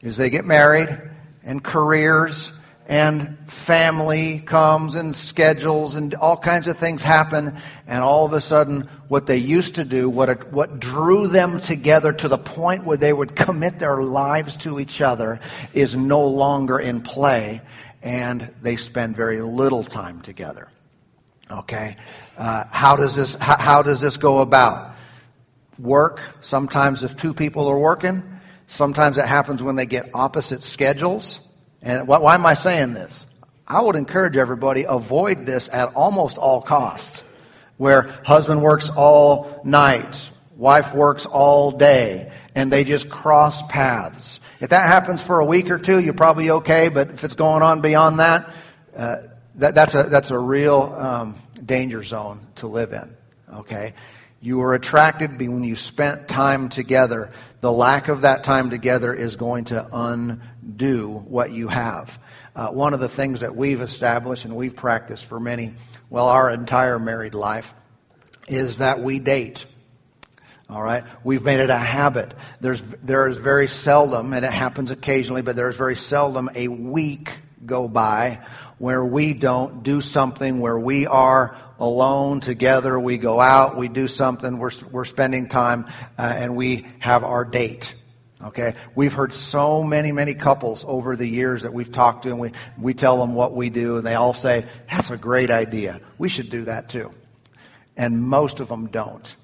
is 0.00 0.16
they 0.16 0.30
get 0.30 0.44
married 0.44 0.96
and 1.42 1.62
careers 1.62 2.52
and 2.86 3.38
family 3.48 4.40
comes 4.40 4.94
and 4.96 5.14
schedules 5.14 5.94
and 5.94 6.14
all 6.14 6.36
kinds 6.36 6.66
of 6.66 6.76
things 6.76 7.02
happen 7.02 7.56
and 7.86 8.02
all 8.02 8.24
of 8.26 8.32
a 8.32 8.40
sudden 8.40 8.88
what 9.08 9.26
they 9.26 9.36
used 9.36 9.76
to 9.76 9.84
do 9.84 10.10
what 10.10 10.28
it, 10.28 10.52
what 10.52 10.80
drew 10.80 11.28
them 11.28 11.60
together 11.60 12.12
to 12.12 12.28
the 12.28 12.38
point 12.38 12.84
where 12.84 12.96
they 12.96 13.12
would 13.12 13.36
commit 13.36 13.78
their 13.78 14.02
lives 14.02 14.56
to 14.58 14.80
each 14.80 15.00
other 15.00 15.38
is 15.72 15.94
no 15.94 16.26
longer 16.26 16.78
in 16.78 17.02
play 17.02 17.60
and 18.02 18.54
they 18.62 18.76
spend 18.76 19.16
very 19.16 19.40
little 19.40 19.84
time 19.84 20.20
together. 20.20 20.68
Okay? 21.50 21.96
Uh, 22.36 22.64
how 22.70 22.96
does 22.96 23.14
this 23.14 23.34
how, 23.34 23.56
how 23.56 23.82
does 23.82 24.00
this 24.00 24.16
go 24.16 24.40
about? 24.40 24.94
Work. 25.78 26.20
Sometimes 26.40 27.02
if 27.02 27.16
two 27.16 27.34
people 27.34 27.68
are 27.68 27.78
working 27.78 28.32
sometimes 28.72 29.18
it 29.18 29.26
happens 29.26 29.62
when 29.62 29.76
they 29.76 29.86
get 29.86 30.10
opposite 30.14 30.62
schedules. 30.62 31.40
And 31.82 32.08
why 32.08 32.34
am 32.34 32.46
I 32.46 32.54
saying 32.54 32.94
this? 32.94 33.26
I 33.66 33.80
would 33.80 33.96
encourage 33.96 34.36
everybody 34.36 34.84
avoid 34.84 35.46
this 35.46 35.68
at 35.68 35.94
almost 35.94 36.38
all 36.38 36.62
costs, 36.62 37.22
where 37.76 38.20
husband 38.24 38.62
works 38.62 38.90
all 38.90 39.60
night, 39.64 40.30
wife 40.56 40.94
works 40.94 41.26
all 41.26 41.72
day, 41.72 42.31
and 42.54 42.72
they 42.72 42.84
just 42.84 43.08
cross 43.08 43.62
paths. 43.62 44.40
If 44.60 44.70
that 44.70 44.86
happens 44.86 45.22
for 45.22 45.40
a 45.40 45.44
week 45.44 45.70
or 45.70 45.78
two, 45.78 45.98
you're 45.98 46.14
probably 46.14 46.50
okay. 46.50 46.88
But 46.88 47.10
if 47.10 47.24
it's 47.24 47.34
going 47.34 47.62
on 47.62 47.80
beyond 47.80 48.20
that, 48.20 48.54
uh, 48.96 49.16
that 49.56 49.74
that's 49.74 49.94
a 49.94 50.04
that's 50.04 50.30
a 50.30 50.38
real 50.38 50.82
um, 50.82 51.38
danger 51.64 52.02
zone 52.02 52.46
to 52.56 52.66
live 52.66 52.92
in. 52.92 53.16
Okay, 53.54 53.94
you 54.40 54.58
were 54.58 54.74
attracted 54.74 55.38
when 55.38 55.64
you 55.64 55.76
spent 55.76 56.28
time 56.28 56.68
together. 56.68 57.30
The 57.60 57.72
lack 57.72 58.08
of 58.08 58.22
that 58.22 58.44
time 58.44 58.70
together 58.70 59.14
is 59.14 59.36
going 59.36 59.66
to 59.66 59.86
undo 59.92 61.08
what 61.08 61.52
you 61.52 61.68
have. 61.68 62.18
Uh, 62.54 62.68
one 62.68 62.92
of 62.92 63.00
the 63.00 63.08
things 63.08 63.40
that 63.40 63.56
we've 63.56 63.80
established 63.80 64.44
and 64.44 64.54
we've 64.56 64.76
practiced 64.76 65.24
for 65.24 65.40
many, 65.40 65.74
well, 66.10 66.28
our 66.28 66.50
entire 66.50 66.98
married 66.98 67.34
life, 67.34 67.72
is 68.48 68.78
that 68.78 69.00
we 69.00 69.18
date. 69.18 69.64
All 70.70 70.82
right, 70.82 71.04
we've 71.22 71.42
made 71.42 71.60
it 71.60 71.70
a 71.70 71.76
habit. 71.76 72.34
There's 72.60 72.82
there 73.02 73.28
is 73.28 73.36
very 73.36 73.68
seldom, 73.68 74.32
and 74.32 74.44
it 74.44 74.52
happens 74.52 74.90
occasionally, 74.90 75.42
but 75.42 75.56
there 75.56 75.68
is 75.68 75.76
very 75.76 75.96
seldom 75.96 76.48
a 76.54 76.68
week 76.68 77.30
go 77.64 77.88
by 77.88 78.40
where 78.78 79.04
we 79.04 79.32
don't 79.32 79.84
do 79.84 80.00
something 80.00 80.58
where 80.58 80.78
we 80.78 81.06
are 81.06 81.56
alone 81.78 82.40
together. 82.40 82.98
We 82.98 83.16
go 83.16 83.40
out, 83.40 83.76
we 83.76 83.88
do 83.88 84.08
something, 84.08 84.58
we're, 84.58 84.72
we're 84.90 85.04
spending 85.04 85.48
time, 85.48 85.86
uh, 86.18 86.22
and 86.36 86.56
we 86.56 86.86
have 86.98 87.22
our 87.22 87.44
date. 87.44 87.94
Okay? 88.42 88.74
We've 88.96 89.12
heard 89.12 89.34
so 89.34 89.84
many, 89.84 90.10
many 90.10 90.34
couples 90.34 90.84
over 90.86 91.14
the 91.14 91.28
years 91.28 91.62
that 91.62 91.72
we've 91.72 91.92
talked 91.92 92.24
to, 92.24 92.30
and 92.30 92.40
we, 92.40 92.50
we 92.76 92.92
tell 92.92 93.18
them 93.18 93.34
what 93.34 93.54
we 93.54 93.70
do, 93.70 93.98
and 93.98 94.06
they 94.06 94.14
all 94.14 94.34
say, 94.34 94.66
that's 94.90 95.10
a 95.10 95.16
great 95.16 95.50
idea. 95.50 96.00
We 96.18 96.28
should 96.28 96.50
do 96.50 96.64
that 96.64 96.88
too. 96.88 97.10
And 97.96 98.20
most 98.20 98.58
of 98.58 98.66
them 98.66 98.88
don't. 98.88 99.36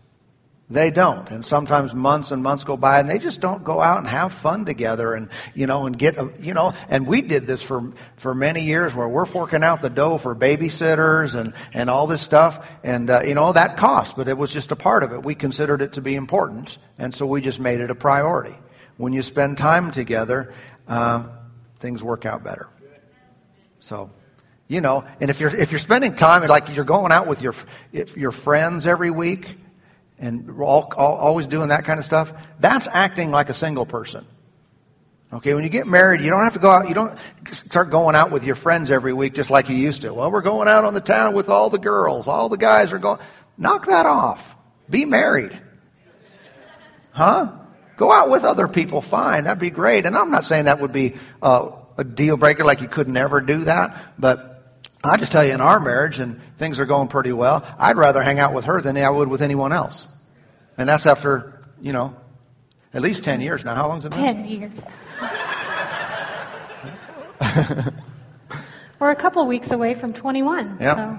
They 0.70 0.90
don't. 0.90 1.30
And 1.30 1.46
sometimes 1.46 1.94
months 1.94 2.30
and 2.30 2.42
months 2.42 2.64
go 2.64 2.76
by 2.76 3.00
and 3.00 3.08
they 3.08 3.18
just 3.18 3.40
don't 3.40 3.64
go 3.64 3.80
out 3.80 3.98
and 3.98 4.06
have 4.06 4.34
fun 4.34 4.66
together 4.66 5.14
and, 5.14 5.30
you 5.54 5.66
know, 5.66 5.86
and 5.86 5.98
get, 5.98 6.18
a, 6.18 6.30
you 6.40 6.52
know, 6.52 6.74
and 6.90 7.06
we 7.06 7.22
did 7.22 7.46
this 7.46 7.62
for, 7.62 7.94
for 8.16 8.34
many 8.34 8.64
years 8.64 8.94
where 8.94 9.08
we're 9.08 9.24
forking 9.24 9.64
out 9.64 9.80
the 9.80 9.88
dough 9.88 10.18
for 10.18 10.36
babysitters 10.36 11.34
and, 11.34 11.54
and 11.72 11.88
all 11.88 12.06
this 12.06 12.20
stuff. 12.20 12.68
And, 12.84 13.08
uh, 13.08 13.22
you 13.22 13.34
know, 13.34 13.50
that 13.50 13.78
cost, 13.78 14.14
but 14.14 14.28
it 14.28 14.36
was 14.36 14.52
just 14.52 14.70
a 14.70 14.76
part 14.76 15.04
of 15.04 15.12
it. 15.12 15.24
We 15.24 15.34
considered 15.34 15.80
it 15.80 15.94
to 15.94 16.02
be 16.02 16.16
important. 16.16 16.76
And 16.98 17.14
so 17.14 17.24
we 17.24 17.40
just 17.40 17.58
made 17.58 17.80
it 17.80 17.90
a 17.90 17.94
priority. 17.94 18.54
When 18.98 19.14
you 19.14 19.22
spend 19.22 19.56
time 19.56 19.90
together, 19.90 20.52
uh, 20.86 21.28
things 21.78 22.02
work 22.02 22.26
out 22.26 22.44
better. 22.44 22.68
So, 23.80 24.10
you 24.66 24.82
know, 24.82 25.04
and 25.18 25.30
if 25.30 25.40
you're, 25.40 25.54
if 25.54 25.72
you're 25.72 25.78
spending 25.78 26.14
time, 26.14 26.46
like 26.46 26.74
you're 26.76 26.84
going 26.84 27.10
out 27.10 27.26
with 27.26 27.40
your, 27.40 27.54
your 27.90 28.32
friends 28.32 28.86
every 28.86 29.10
week, 29.10 29.56
and 30.18 30.60
all, 30.60 30.92
all, 30.96 31.16
always 31.16 31.46
doing 31.46 31.68
that 31.68 31.84
kind 31.84 31.98
of 31.98 32.04
stuff, 32.04 32.32
that's 32.58 32.88
acting 32.88 33.30
like 33.30 33.48
a 33.48 33.54
single 33.54 33.86
person. 33.86 34.26
Okay, 35.30 35.52
when 35.52 35.62
you 35.62 35.68
get 35.68 35.86
married, 35.86 36.22
you 36.22 36.30
don't 36.30 36.42
have 36.42 36.54
to 36.54 36.58
go 36.58 36.70
out, 36.70 36.88
you 36.88 36.94
don't 36.94 37.18
start 37.52 37.90
going 37.90 38.16
out 38.16 38.30
with 38.30 38.44
your 38.44 38.54
friends 38.54 38.90
every 38.90 39.12
week 39.12 39.34
just 39.34 39.50
like 39.50 39.68
you 39.68 39.76
used 39.76 40.02
to. 40.02 40.14
Well, 40.14 40.30
we're 40.30 40.40
going 40.40 40.68
out 40.68 40.84
on 40.84 40.94
the 40.94 41.02
town 41.02 41.34
with 41.34 41.50
all 41.50 41.68
the 41.68 41.78
girls, 41.78 42.28
all 42.28 42.48
the 42.48 42.56
guys 42.56 42.92
are 42.92 42.98
going. 42.98 43.20
Knock 43.58 43.86
that 43.86 44.06
off. 44.06 44.56
Be 44.88 45.04
married. 45.04 45.58
Huh? 47.10 47.52
Go 47.98 48.10
out 48.10 48.30
with 48.30 48.44
other 48.44 48.68
people, 48.68 49.02
fine, 49.02 49.44
that'd 49.44 49.58
be 49.58 49.70
great. 49.70 50.06
And 50.06 50.16
I'm 50.16 50.30
not 50.30 50.44
saying 50.44 50.64
that 50.64 50.80
would 50.80 50.92
be 50.92 51.16
uh, 51.42 51.72
a 51.98 52.04
deal 52.04 52.36
breaker, 52.36 52.64
like 52.64 52.80
you 52.80 52.88
could 52.88 53.08
never 53.08 53.40
do 53.42 53.64
that, 53.64 54.14
but 54.18 54.57
I 55.08 55.16
just 55.16 55.32
tell 55.32 55.44
you, 55.44 55.52
in 55.52 55.60
our 55.60 55.80
marriage, 55.80 56.18
and 56.18 56.40
things 56.58 56.78
are 56.78 56.86
going 56.86 57.08
pretty 57.08 57.32
well, 57.32 57.64
I'd 57.78 57.96
rather 57.96 58.22
hang 58.22 58.38
out 58.38 58.52
with 58.54 58.66
her 58.66 58.80
than 58.80 58.96
I 58.96 59.08
would 59.08 59.28
with 59.28 59.42
anyone 59.42 59.72
else. 59.72 60.08
And 60.76 60.88
that's 60.88 61.06
after, 61.06 61.60
you 61.80 61.92
know, 61.92 62.16
at 62.94 63.02
least 63.02 63.24
10 63.24 63.40
years 63.40 63.64
now. 63.64 63.74
How 63.74 63.88
long's 63.88 64.04
it 64.04 64.12
been? 64.12 64.20
10 64.20 64.48
years. 64.48 64.82
We're 69.00 69.10
a 69.10 69.16
couple 69.16 69.46
weeks 69.46 69.70
away 69.70 69.94
from 69.94 70.12
21. 70.12 70.78
Yeah. 70.80 70.94
So. 70.96 71.18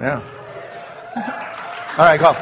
Yeah. 0.00 0.22
All 1.96 2.04
right, 2.04 2.18
go. 2.18 2.34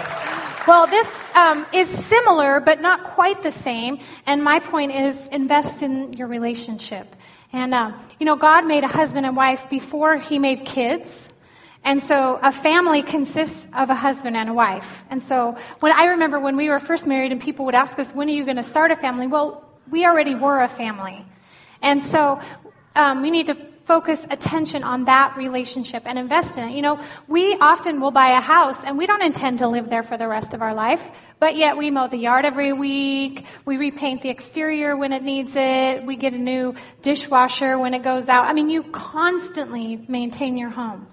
Well, 0.66 0.86
this 0.86 1.21
um, 1.34 1.66
is 1.72 1.88
similar, 1.88 2.60
but 2.60 2.80
not 2.80 3.04
quite 3.04 3.42
the 3.42 3.52
same. 3.52 3.98
And 4.26 4.42
my 4.42 4.60
point 4.60 4.92
is 4.92 5.26
invest 5.26 5.82
in 5.82 6.12
your 6.14 6.28
relationship. 6.28 7.14
And, 7.52 7.74
uh, 7.74 7.92
you 8.18 8.26
know, 8.26 8.36
God 8.36 8.66
made 8.66 8.84
a 8.84 8.88
husband 8.88 9.26
and 9.26 9.36
wife 9.36 9.68
before 9.68 10.16
he 10.16 10.38
made 10.38 10.64
kids. 10.64 11.28
And 11.84 12.02
so 12.02 12.38
a 12.40 12.52
family 12.52 13.02
consists 13.02 13.66
of 13.74 13.90
a 13.90 13.94
husband 13.94 14.36
and 14.36 14.48
a 14.48 14.54
wife. 14.54 15.04
And 15.10 15.22
so 15.22 15.56
when 15.80 15.92
I 15.92 16.06
remember 16.06 16.38
when 16.38 16.56
we 16.56 16.68
were 16.68 16.78
first 16.78 17.06
married 17.06 17.32
and 17.32 17.40
people 17.40 17.66
would 17.66 17.74
ask 17.74 17.98
us, 17.98 18.12
when 18.14 18.28
are 18.28 18.32
you 18.32 18.44
going 18.44 18.56
to 18.56 18.62
start 18.62 18.90
a 18.92 18.96
family? 18.96 19.26
Well, 19.26 19.68
we 19.90 20.06
already 20.06 20.34
were 20.34 20.62
a 20.62 20.68
family. 20.68 21.26
And 21.82 22.02
so 22.02 22.40
um, 22.94 23.22
we 23.22 23.30
need 23.30 23.48
to 23.48 23.71
focus 23.84 24.26
attention 24.30 24.84
on 24.84 25.06
that 25.06 25.36
relationship 25.36 26.04
and 26.06 26.18
invest 26.18 26.58
in 26.58 26.68
it. 26.68 26.72
You 26.74 26.82
know, 26.82 27.00
we 27.28 27.54
often 27.54 28.00
will 28.00 28.10
buy 28.10 28.30
a 28.38 28.40
house 28.40 28.84
and 28.84 28.96
we 28.96 29.06
don't 29.06 29.22
intend 29.22 29.58
to 29.58 29.68
live 29.68 29.90
there 29.90 30.02
for 30.02 30.16
the 30.16 30.28
rest 30.28 30.54
of 30.54 30.62
our 30.62 30.74
life, 30.74 31.10
but 31.40 31.56
yet 31.56 31.76
we 31.76 31.90
mow 31.90 32.06
the 32.06 32.16
yard 32.16 32.44
every 32.44 32.72
week, 32.72 33.44
we 33.64 33.76
repaint 33.76 34.22
the 34.22 34.28
exterior 34.28 34.96
when 34.96 35.12
it 35.12 35.22
needs 35.22 35.54
it, 35.56 36.04
we 36.04 36.16
get 36.16 36.32
a 36.32 36.38
new 36.38 36.74
dishwasher 37.02 37.78
when 37.78 37.94
it 37.94 38.02
goes 38.02 38.28
out. 38.28 38.46
I 38.46 38.52
mean, 38.52 38.68
you 38.70 38.82
constantly 38.82 39.96
maintain 40.08 40.56
your 40.56 40.70
home. 40.70 41.06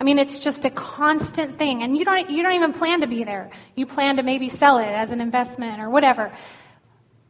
I 0.00 0.04
mean, 0.04 0.18
it's 0.18 0.38
just 0.38 0.64
a 0.64 0.70
constant 0.70 1.58
thing, 1.58 1.82
and 1.82 1.94
you 1.94 2.06
don't 2.06 2.30
you 2.30 2.42
don't 2.42 2.54
even 2.54 2.72
plan 2.72 3.02
to 3.02 3.06
be 3.06 3.24
there. 3.24 3.50
You 3.76 3.84
plan 3.84 4.16
to 4.16 4.22
maybe 4.22 4.48
sell 4.48 4.78
it 4.78 4.88
as 4.88 5.10
an 5.10 5.20
investment 5.20 5.78
or 5.78 5.90
whatever 5.90 6.32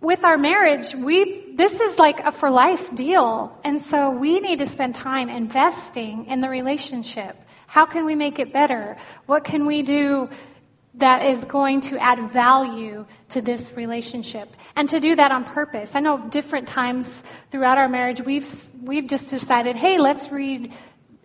with 0.00 0.24
our 0.24 0.38
marriage, 0.38 0.94
we 0.94 1.54
this 1.54 1.78
is 1.78 1.98
like 1.98 2.20
a 2.20 2.32
for 2.32 2.50
life 2.50 2.94
deal. 2.94 3.58
And 3.64 3.82
so 3.82 4.10
we 4.10 4.40
need 4.40 4.60
to 4.60 4.66
spend 4.66 4.94
time 4.94 5.28
investing 5.28 6.26
in 6.26 6.40
the 6.40 6.48
relationship. 6.48 7.36
How 7.66 7.86
can 7.86 8.06
we 8.06 8.14
make 8.14 8.38
it 8.38 8.52
better? 8.52 8.96
What 9.26 9.44
can 9.44 9.66
we 9.66 9.82
do 9.82 10.30
that 10.94 11.24
is 11.26 11.44
going 11.44 11.82
to 11.82 11.98
add 11.98 12.32
value 12.32 13.06
to 13.30 13.40
this 13.42 13.74
relationship? 13.76 14.48
And 14.74 14.88
to 14.88 15.00
do 15.00 15.14
that 15.16 15.30
on 15.30 15.44
purpose. 15.44 15.94
I 15.94 16.00
know 16.00 16.18
different 16.18 16.68
times 16.68 17.22
throughout 17.50 17.78
our 17.78 17.88
marriage 17.88 18.20
we've 18.22 18.50
we've 18.82 19.06
just 19.06 19.30
decided, 19.30 19.76
"Hey, 19.76 19.98
let's 19.98 20.32
read 20.32 20.72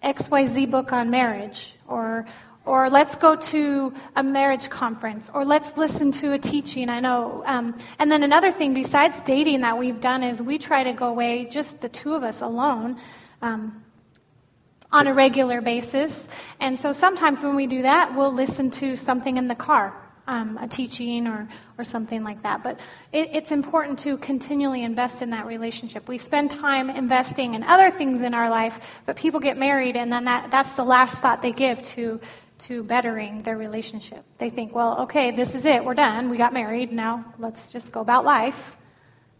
XYZ 0.03 0.69
book 0.69 0.91
on 0.91 1.09
marriage 1.09 1.73
or 1.87 2.27
or 2.65 2.89
let's 2.89 3.15
go 3.15 3.35
to 3.35 3.93
a 4.15 4.23
marriage 4.23 4.69
conference, 4.69 5.29
or 5.33 5.45
let's 5.45 5.77
listen 5.77 6.11
to 6.13 6.33
a 6.33 6.39
teaching. 6.39 6.89
I 6.89 6.99
know. 6.99 7.43
Um, 7.45 7.75
and 7.99 8.11
then 8.11 8.23
another 8.23 8.51
thing 8.51 8.73
besides 8.73 9.21
dating 9.21 9.61
that 9.61 9.77
we've 9.77 10.01
done 10.01 10.23
is 10.23 10.41
we 10.41 10.57
try 10.57 10.83
to 10.83 10.93
go 10.93 11.07
away, 11.07 11.45
just 11.45 11.81
the 11.81 11.89
two 11.89 12.15
of 12.15 12.23
us 12.23 12.41
alone, 12.41 12.97
um, 13.41 13.83
on 14.91 15.07
a 15.07 15.13
regular 15.13 15.61
basis. 15.61 16.27
And 16.59 16.79
so 16.79 16.91
sometimes 16.91 17.43
when 17.43 17.55
we 17.55 17.67
do 17.67 17.83
that, 17.83 18.15
we'll 18.15 18.33
listen 18.33 18.71
to 18.71 18.97
something 18.97 19.37
in 19.37 19.47
the 19.47 19.55
car. 19.55 20.01
Um, 20.27 20.57
a 20.59 20.67
teaching 20.67 21.27
or, 21.27 21.47
or 21.77 21.83
something 21.83 22.23
like 22.23 22.41
that. 22.41 22.63
But 22.63 22.79
it, 23.13 23.29
it's 23.33 23.51
important 23.51 23.99
to 23.99 24.17
continually 24.17 24.81
invest 24.81 25.21
in 25.21 25.29
that 25.29 25.45
relationship. 25.45 26.07
We 26.07 26.17
spend 26.17 26.49
time 26.49 26.89
investing 26.89 27.53
in 27.53 27.61
other 27.61 27.91
things 27.91 28.21
in 28.21 28.33
our 28.33 28.49
life, 28.49 28.79
but 29.05 29.17
people 29.17 29.39
get 29.39 29.55
married 29.55 29.95
and 29.95 30.11
then 30.11 30.25
that, 30.25 30.49
that's 30.49 30.71
the 30.71 30.83
last 30.83 31.19
thought 31.19 31.43
they 31.43 31.51
give 31.51 31.83
to 31.93 32.21
to 32.59 32.83
bettering 32.83 33.43
their 33.43 33.57
relationship. 33.57 34.23
They 34.37 34.49
think, 34.49 34.73
well, 34.73 35.03
okay, 35.03 35.31
this 35.31 35.55
is 35.55 35.65
it. 35.65 35.83
We're 35.83 35.93
done. 35.93 36.29
We 36.29 36.37
got 36.37 36.53
married. 36.53 36.91
Now 36.91 37.33
let's 37.37 37.71
just 37.71 37.91
go 37.91 38.01
about 38.01 38.25
life. 38.25 38.75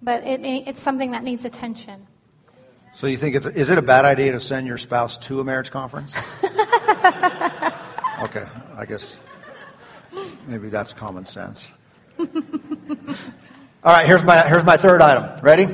But 0.01 0.24
it, 0.24 0.41
it's 0.67 0.81
something 0.81 1.12
that 1.12 1.24
needs 1.24 1.45
attention. 1.45 2.07
So 2.93 3.07
you 3.07 3.17
think 3.17 3.36
it's, 3.36 3.45
is 3.45 3.69
it 3.69 3.77
a 3.77 3.81
bad 3.81 4.05
idea 4.05 4.34
to 4.34 4.39
send 4.39 4.67
your 4.67 4.77
spouse 4.77 5.17
to 5.27 5.41
a 5.41 5.43
marriage 5.43 5.72
conference? 5.72 6.15
okay, 6.43 8.45
I 8.77 8.86
guess 8.88 9.17
maybe 10.48 10.69
that's 10.69 10.93
common 10.93 11.25
sense. 11.25 11.67
All 12.19 12.27
right, 13.84 14.05
here's 14.05 14.24
my 14.24 14.48
here's 14.48 14.63
my 14.63 14.77
third 14.77 15.01
item. 15.01 15.43
Ready? 15.43 15.67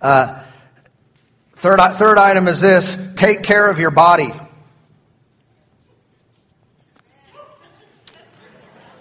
Uh, 0.00 0.42
third 1.54 1.80
third 1.94 2.18
item 2.18 2.46
is 2.46 2.60
this: 2.60 2.96
take 3.16 3.42
care 3.42 3.68
of 3.68 3.80
your 3.80 3.90
body. 3.90 4.32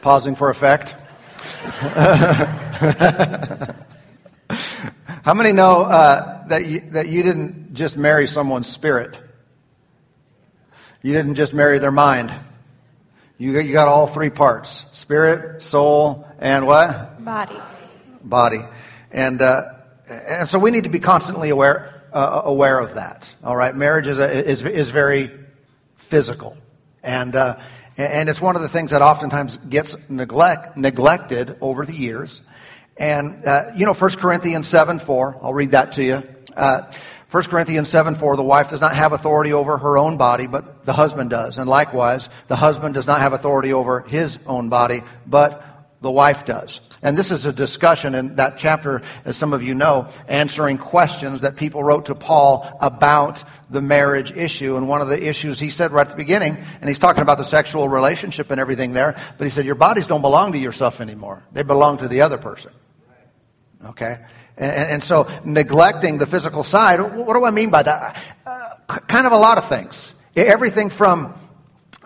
Pausing 0.03 0.35
for 0.35 0.49
effect. 0.49 0.91
How 5.23 5.33
many 5.33 5.53
know 5.53 5.83
uh, 5.83 6.45
that 6.47 6.65
you, 6.65 6.81
that 6.91 7.07
you 7.07 7.23
didn't 7.23 7.73
just 7.73 7.95
marry 7.95 8.27
someone's 8.27 8.67
spirit? 8.67 9.17
You 11.01 11.13
didn't 11.13 11.35
just 11.35 11.53
marry 11.53 11.79
their 11.79 11.93
mind. 11.93 12.33
You 13.37 13.57
you 13.61 13.71
got 13.71 13.87
all 13.87 14.07
three 14.07 14.29
parts: 14.29 14.83
spirit, 14.91 15.63
soul, 15.63 16.27
and 16.37 16.67
what? 16.67 17.23
Body. 17.23 17.61
Body, 18.21 18.59
and 19.09 19.41
uh, 19.41 19.63
and 20.09 20.49
so 20.49 20.59
we 20.59 20.71
need 20.71 20.83
to 20.83 20.89
be 20.89 20.99
constantly 20.99 21.49
aware 21.49 22.03
uh, 22.11 22.41
aware 22.43 22.77
of 22.77 22.95
that. 22.95 23.31
All 23.41 23.55
right, 23.55 23.73
marriage 23.73 24.07
is 24.07 24.19
a, 24.19 24.49
is 24.49 24.63
is 24.63 24.91
very 24.91 25.31
physical, 25.95 26.57
and 27.01 27.33
uh, 27.37 27.59
and 27.97 28.29
it's 28.29 28.41
one 28.41 28.55
of 28.55 28.61
the 28.61 28.69
things 28.69 28.91
that 28.91 29.01
oftentimes 29.01 29.57
gets 29.57 29.95
neglect, 30.09 30.77
neglected 30.77 31.57
over 31.61 31.85
the 31.85 31.93
years. 31.93 32.41
And, 32.97 33.45
uh, 33.45 33.71
you 33.75 33.85
know, 33.85 33.93
1 33.93 34.11
Corinthians 34.11 34.67
7 34.67 34.99
4, 34.99 35.39
I'll 35.41 35.53
read 35.53 35.71
that 35.71 35.93
to 35.93 36.03
you. 36.03 36.23
Uh, 36.55 36.91
1 37.31 37.43
Corinthians 37.45 37.89
7 37.89 38.15
4, 38.15 38.35
the 38.35 38.43
wife 38.43 38.69
does 38.69 38.81
not 38.81 38.95
have 38.95 39.11
authority 39.11 39.53
over 39.53 39.77
her 39.77 39.97
own 39.97 40.17
body, 40.17 40.47
but 40.47 40.85
the 40.85 40.93
husband 40.93 41.31
does. 41.31 41.57
And 41.57 41.67
likewise, 41.67 42.29
the 42.47 42.55
husband 42.55 42.93
does 42.93 43.07
not 43.07 43.21
have 43.21 43.33
authority 43.33 43.73
over 43.73 44.01
his 44.01 44.37
own 44.45 44.69
body, 44.69 45.01
but 45.25 45.63
the 46.01 46.11
wife 46.11 46.45
does. 46.45 46.79
And 47.03 47.17
this 47.17 47.31
is 47.31 47.45
a 47.45 47.51
discussion 47.51 48.15
in 48.15 48.37
that 48.37 48.57
chapter, 48.57 49.01
as 49.25 49.35
some 49.35 49.51
of 49.51 49.61
you 49.61 49.75
know, 49.75 50.07
answering 50.29 50.77
questions 50.77 51.41
that 51.41 51.57
people 51.57 51.83
wrote 51.83 52.05
to 52.05 52.15
Paul 52.15 52.77
about 52.79 53.43
the 53.69 53.81
marriage 53.81 54.31
issue. 54.31 54.77
And 54.77 54.87
one 54.87 55.01
of 55.01 55.09
the 55.09 55.21
issues 55.21 55.59
he 55.59 55.69
said 55.69 55.91
right 55.91 56.07
at 56.07 56.11
the 56.11 56.15
beginning, 56.15 56.57
and 56.79 56.89
he's 56.89 56.99
talking 56.99 57.21
about 57.21 57.37
the 57.37 57.43
sexual 57.43 57.89
relationship 57.89 58.51
and 58.51 58.61
everything 58.61 58.93
there, 58.93 59.19
but 59.37 59.43
he 59.43 59.51
said, 59.51 59.65
Your 59.65 59.75
bodies 59.75 60.07
don't 60.07 60.21
belong 60.21 60.53
to 60.53 60.57
yourself 60.57 61.01
anymore. 61.01 61.43
They 61.51 61.63
belong 61.63 61.97
to 61.97 62.07
the 62.07 62.21
other 62.21 62.37
person. 62.37 62.71
Okay? 63.83 64.19
And, 64.55 64.71
and 64.71 65.03
so 65.03 65.29
neglecting 65.43 66.19
the 66.19 66.25
physical 66.25 66.63
side, 66.63 67.01
what 67.01 67.33
do 67.33 67.43
I 67.43 67.51
mean 67.51 67.69
by 67.69 67.83
that? 67.83 68.17
Uh, 68.45 68.69
kind 69.07 69.27
of 69.27 69.33
a 69.33 69.37
lot 69.37 69.57
of 69.57 69.67
things. 69.67 70.13
Everything 70.37 70.89
from, 70.89 71.33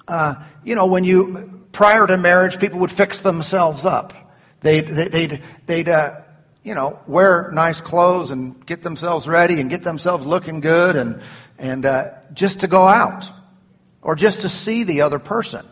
uh, 0.07 0.35
you 0.63 0.73
know, 0.73 0.87
when 0.87 1.03
you, 1.03 1.67
prior 1.71 2.07
to 2.07 2.17
marriage, 2.17 2.59
people 2.59 2.79
would 2.79 2.91
fix 2.91 3.21
themselves 3.21 3.85
up. 3.85 4.13
They'd, 4.61 4.87
they'd, 4.87 5.41
they'd 5.65 5.89
uh, 5.89 6.21
you 6.63 6.73
know, 6.73 6.99
wear 7.07 7.49
nice 7.53 7.79
clothes 7.79 8.31
and 8.31 8.65
get 8.65 8.81
themselves 8.81 9.27
ready 9.27 9.61
and 9.61 9.69
get 9.69 9.83
themselves 9.83 10.25
looking 10.25 10.59
good 10.59 10.95
and, 10.95 11.21
and 11.57 11.85
uh, 11.85 12.09
just 12.33 12.61
to 12.61 12.67
go 12.67 12.87
out 12.87 13.29
or 14.01 14.15
just 14.15 14.41
to 14.41 14.49
see 14.49 14.83
the 14.83 15.01
other 15.01 15.19
person. 15.19 15.65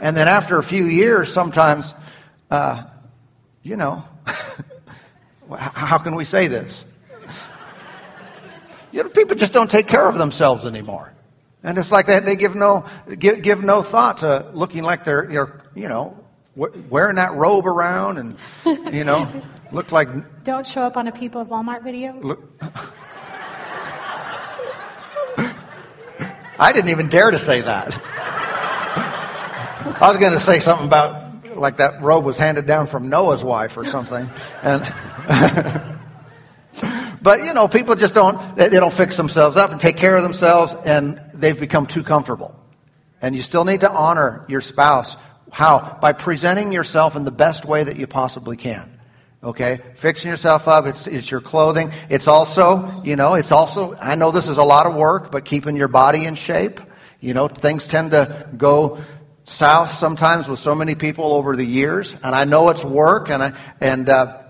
And 0.00 0.16
then 0.16 0.28
after 0.28 0.58
a 0.58 0.62
few 0.62 0.84
years, 0.84 1.32
sometimes, 1.32 1.94
uh, 2.50 2.84
you 3.62 3.76
know, 3.76 4.04
how 5.56 5.98
can 5.98 6.14
we 6.16 6.24
say 6.24 6.48
this? 6.48 6.84
You 8.92 9.02
know, 9.02 9.08
people 9.08 9.36
just 9.36 9.52
don't 9.52 9.70
take 9.70 9.88
care 9.88 10.06
of 10.06 10.18
themselves 10.18 10.66
anymore. 10.66 11.12
And 11.62 11.78
it's 11.78 11.90
like 11.90 12.06
that 12.06 12.24
they 12.24 12.36
give 12.36 12.54
no 12.54 12.84
give, 13.18 13.42
give 13.42 13.62
no 13.62 13.82
thought 13.82 14.18
to 14.18 14.50
looking 14.54 14.84
like 14.84 15.04
they're, 15.04 15.26
they're 15.26 15.62
you 15.74 15.88
know 15.88 16.22
wearing 16.56 17.16
that 17.16 17.34
robe 17.34 17.66
around 17.66 18.18
and, 18.18 18.36
you 18.92 19.04
know, 19.04 19.30
looked 19.72 19.92
like. 19.92 20.44
Don't 20.44 20.66
show 20.66 20.82
up 20.82 20.96
on 20.96 21.06
a 21.06 21.12
People 21.12 21.42
of 21.42 21.48
Walmart 21.48 21.84
video. 21.84 22.18
Look, 22.20 22.42
I 26.58 26.72
didn't 26.72 26.90
even 26.90 27.08
dare 27.08 27.30
to 27.30 27.38
say 27.38 27.60
that. 27.60 27.94
I 30.00 30.08
was 30.08 30.18
going 30.18 30.32
to 30.32 30.40
say 30.40 30.60
something 30.60 30.86
about 30.86 31.56
like 31.56 31.78
that 31.78 32.02
robe 32.02 32.24
was 32.24 32.38
handed 32.38 32.66
down 32.66 32.86
from 32.86 33.08
Noah's 33.08 33.44
wife 33.44 33.76
or 33.76 33.84
something. 33.84 34.28
And 34.62 34.82
but 37.22 37.44
you 37.44 37.54
know, 37.54 37.68
people 37.68 37.94
just 37.94 38.14
don't 38.14 38.56
they 38.56 38.68
don't 38.68 38.92
fix 38.92 39.16
themselves 39.16 39.56
up 39.56 39.70
and 39.70 39.80
take 39.80 39.96
care 39.96 40.16
of 40.16 40.22
themselves 40.22 40.74
and 40.74 41.20
they've 41.34 41.58
become 41.58 41.86
too 41.86 42.02
comfortable. 42.02 42.54
And 43.22 43.34
you 43.34 43.42
still 43.42 43.64
need 43.64 43.80
to 43.80 43.90
honor 43.90 44.44
your 44.48 44.60
spouse 44.60 45.16
how? 45.50 45.98
By 46.00 46.12
presenting 46.12 46.72
yourself 46.72 47.16
in 47.16 47.24
the 47.24 47.30
best 47.30 47.64
way 47.64 47.84
that 47.84 47.96
you 47.96 48.06
possibly 48.06 48.56
can. 48.56 48.98
Okay? 49.42 49.80
Fixing 49.96 50.30
yourself 50.30 50.66
up, 50.68 50.86
it's, 50.86 51.06
it's 51.06 51.30
your 51.30 51.40
clothing. 51.40 51.92
It's 52.08 52.26
also, 52.26 53.02
you 53.04 53.16
know, 53.16 53.34
it's 53.34 53.52
also, 53.52 53.94
I 53.94 54.14
know 54.16 54.32
this 54.32 54.48
is 54.48 54.58
a 54.58 54.64
lot 54.64 54.86
of 54.86 54.94
work, 54.94 55.30
but 55.30 55.44
keeping 55.44 55.76
your 55.76 55.88
body 55.88 56.24
in 56.24 56.34
shape. 56.34 56.80
You 57.20 57.34
know, 57.34 57.48
things 57.48 57.86
tend 57.86 58.10
to 58.10 58.48
go 58.56 58.98
south 59.44 59.94
sometimes 59.98 60.48
with 60.48 60.58
so 60.58 60.74
many 60.74 60.94
people 60.94 61.32
over 61.32 61.56
the 61.56 61.64
years, 61.64 62.14
and 62.14 62.34
I 62.34 62.44
know 62.44 62.68
it's 62.70 62.84
work, 62.84 63.30
and 63.30 63.42
I, 63.42 63.52
and, 63.80 64.08
uh, 64.08 64.42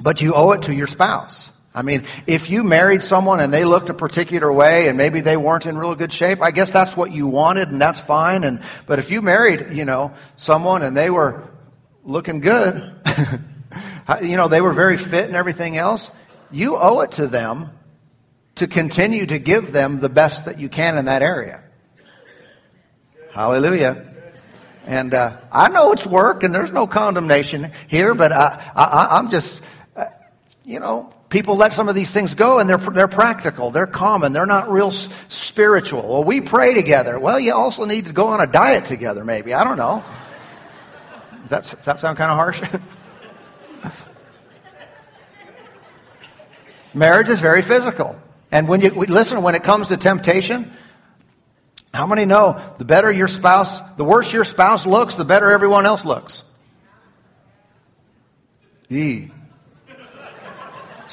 but 0.00 0.20
you 0.22 0.34
owe 0.34 0.52
it 0.52 0.62
to 0.62 0.74
your 0.74 0.86
spouse. 0.86 1.50
I 1.74 1.82
mean, 1.82 2.04
if 2.28 2.50
you 2.50 2.62
married 2.62 3.02
someone 3.02 3.40
and 3.40 3.52
they 3.52 3.64
looked 3.64 3.88
a 3.88 3.94
particular 3.94 4.52
way 4.52 4.86
and 4.88 4.96
maybe 4.96 5.20
they 5.22 5.36
weren't 5.36 5.66
in 5.66 5.76
real 5.76 5.96
good 5.96 6.12
shape, 6.12 6.40
I 6.40 6.52
guess 6.52 6.70
that's 6.70 6.96
what 6.96 7.10
you 7.10 7.26
wanted 7.26 7.68
and 7.70 7.80
that's 7.80 7.98
fine. 7.98 8.44
And, 8.44 8.62
but 8.86 9.00
if 9.00 9.10
you 9.10 9.22
married, 9.22 9.76
you 9.76 9.84
know, 9.84 10.14
someone 10.36 10.82
and 10.82 10.96
they 10.96 11.10
were 11.10 11.50
looking 12.04 12.38
good, 12.38 12.94
you 14.22 14.36
know, 14.36 14.46
they 14.46 14.60
were 14.60 14.72
very 14.72 14.96
fit 14.96 15.26
and 15.26 15.34
everything 15.34 15.76
else, 15.76 16.12
you 16.52 16.76
owe 16.76 17.00
it 17.00 17.12
to 17.12 17.26
them 17.26 17.70
to 18.56 18.68
continue 18.68 19.26
to 19.26 19.40
give 19.40 19.72
them 19.72 19.98
the 19.98 20.08
best 20.08 20.44
that 20.44 20.60
you 20.60 20.68
can 20.68 20.96
in 20.96 21.06
that 21.06 21.22
area. 21.22 21.64
Hallelujah. 23.32 24.12
And 24.86 25.12
uh, 25.12 25.38
I 25.50 25.70
know 25.70 25.92
it's 25.92 26.06
work, 26.06 26.44
and 26.44 26.54
there's 26.54 26.70
no 26.70 26.86
condemnation 26.86 27.72
here, 27.88 28.14
but 28.14 28.30
I, 28.30 28.62
I, 28.76 29.18
I'm 29.18 29.30
just, 29.30 29.60
uh, 29.96 30.04
you 30.64 30.78
know, 30.78 31.10
people 31.34 31.56
let 31.56 31.72
some 31.72 31.88
of 31.88 31.96
these 31.96 32.12
things 32.12 32.32
go, 32.34 32.60
and 32.60 32.70
they're 32.70 32.78
they're 32.78 33.08
practical, 33.08 33.72
they're 33.72 33.88
common, 33.88 34.32
they're 34.32 34.46
not 34.46 34.70
real 34.70 34.92
spiritual. 34.92 36.06
Well, 36.08 36.22
we 36.22 36.40
pray 36.40 36.74
together. 36.74 37.18
Well, 37.18 37.40
you 37.40 37.52
also 37.52 37.84
need 37.86 38.04
to 38.06 38.12
go 38.12 38.28
on 38.28 38.40
a 38.40 38.46
diet 38.46 38.84
together, 38.84 39.24
maybe. 39.24 39.52
I 39.52 39.64
don't 39.64 39.76
know. 39.76 40.04
Does 41.40 41.50
that 41.50 41.62
does 41.64 41.84
that 41.86 42.00
sound 42.00 42.18
kind 42.18 42.30
of 42.30 42.36
harsh? 42.36 42.62
Marriage 46.94 47.28
is 47.28 47.40
very 47.40 47.62
physical. 47.62 48.16
And 48.52 48.68
when 48.68 48.80
you 48.80 48.90
listen, 48.90 49.42
when 49.42 49.56
it 49.56 49.64
comes 49.64 49.88
to 49.88 49.96
temptation, 49.96 50.72
how 51.92 52.06
many 52.06 52.26
know 52.26 52.62
the 52.78 52.84
better 52.84 53.10
your 53.10 53.26
spouse, 53.26 53.80
the 53.96 54.04
worse 54.04 54.32
your 54.32 54.44
spouse 54.44 54.86
looks, 54.86 55.16
the 55.16 55.24
better 55.24 55.50
everyone 55.50 55.84
else 55.84 56.04
looks? 56.04 56.44
E. 58.88 59.30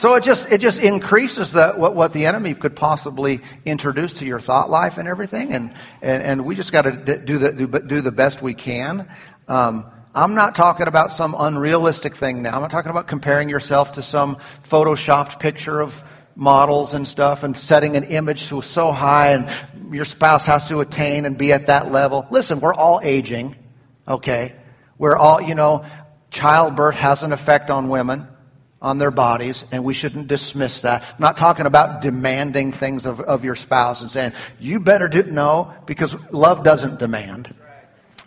So 0.01 0.15
it 0.15 0.23
just 0.23 0.51
it 0.51 0.61
just 0.61 0.79
increases 0.79 1.51
the, 1.51 1.73
what 1.73 1.93
what 1.93 2.11
the 2.11 2.25
enemy 2.25 2.55
could 2.55 2.75
possibly 2.75 3.41
introduce 3.65 4.13
to 4.13 4.25
your 4.25 4.39
thought 4.39 4.67
life 4.67 4.97
and 4.97 5.07
everything, 5.07 5.53
and 5.53 5.75
and, 6.01 6.23
and 6.23 6.43
we 6.43 6.55
just 6.55 6.71
got 6.71 6.85
to 6.85 7.17
do 7.19 7.37
the 7.37 7.51
do, 7.51 7.67
do 7.67 8.01
the 8.01 8.11
best 8.11 8.41
we 8.41 8.55
can. 8.55 9.07
Um, 9.47 9.85
I'm 10.15 10.33
not 10.33 10.55
talking 10.55 10.87
about 10.87 11.11
some 11.11 11.35
unrealistic 11.37 12.15
thing 12.15 12.41
now. 12.41 12.55
I'm 12.55 12.61
not 12.61 12.71
talking 12.71 12.89
about 12.89 13.05
comparing 13.05 13.47
yourself 13.47 13.91
to 13.91 14.01
some 14.01 14.37
photoshopped 14.67 15.39
picture 15.39 15.79
of 15.79 16.03
models 16.35 16.95
and 16.95 17.07
stuff 17.07 17.43
and 17.43 17.55
setting 17.55 17.95
an 17.95 18.05
image 18.05 18.47
to 18.47 18.63
so 18.63 18.91
high 18.91 19.33
and 19.33 19.93
your 19.93 20.05
spouse 20.05 20.47
has 20.47 20.67
to 20.69 20.79
attain 20.79 21.25
and 21.25 21.37
be 21.37 21.53
at 21.53 21.67
that 21.67 21.91
level. 21.91 22.25
Listen, 22.31 22.59
we're 22.59 22.73
all 22.73 23.01
aging, 23.03 23.55
okay? 24.07 24.55
We're 24.97 25.15
all, 25.15 25.39
you 25.39 25.53
know, 25.53 25.85
childbirth 26.31 26.95
has 26.95 27.21
an 27.21 27.33
effect 27.33 27.69
on 27.69 27.89
women, 27.89 28.27
on 28.81 28.97
their 28.97 29.11
bodies, 29.11 29.63
and 29.71 29.83
we 29.83 29.93
shouldn't 29.93 30.27
dismiss 30.27 30.81
that. 30.81 31.03
I'm 31.03 31.15
not 31.19 31.37
talking 31.37 31.67
about 31.67 32.01
demanding 32.01 32.71
things 32.71 33.05
of, 33.05 33.19
of 33.19 33.45
your 33.45 33.55
spouse 33.55 34.01
and 34.01 34.09
saying, 34.09 34.33
you 34.59 34.79
better 34.79 35.07
do, 35.07 35.23
no, 35.23 35.73
because 35.85 36.15
love 36.31 36.63
doesn't 36.63 36.97
demand. 36.97 37.53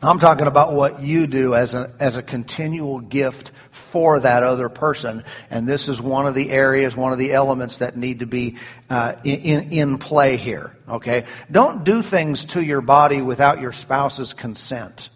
I'm 0.01 0.19
talking 0.19 0.47
about 0.47 0.75
what 0.75 1.03
you 1.03 1.27
do 1.27 1.55
as 1.55 1.73
a, 1.73 1.93
as 1.99 2.17
a 2.17 2.23
continual 2.23 3.01
gift 3.01 3.53
for 3.71 4.21
that 4.21 4.43
other 4.43 4.69
person. 4.69 5.25
And 5.51 5.67
this 5.67 5.89
is 5.89 6.01
one 6.01 6.27
of 6.27 6.35
the 6.35 6.51
areas, 6.51 6.95
one 6.95 7.13
of 7.13 7.19
the 7.19 7.33
elements 7.33 7.79
that 7.79 7.97
need 7.97 8.21
to 8.21 8.27
be 8.27 8.59
uh, 8.91 9.15
in, 9.25 9.73
in 9.73 9.99
play 9.99 10.37
here. 10.37 10.77
Okay? 10.89 11.25
Don't 11.51 11.85
do 11.85 12.03
things 12.03 12.45
to 12.47 12.63
your 12.63 12.83
body 12.83 13.23
without 13.23 13.61
your 13.61 13.73
spouse's 13.73 14.35
consent. 14.35 15.09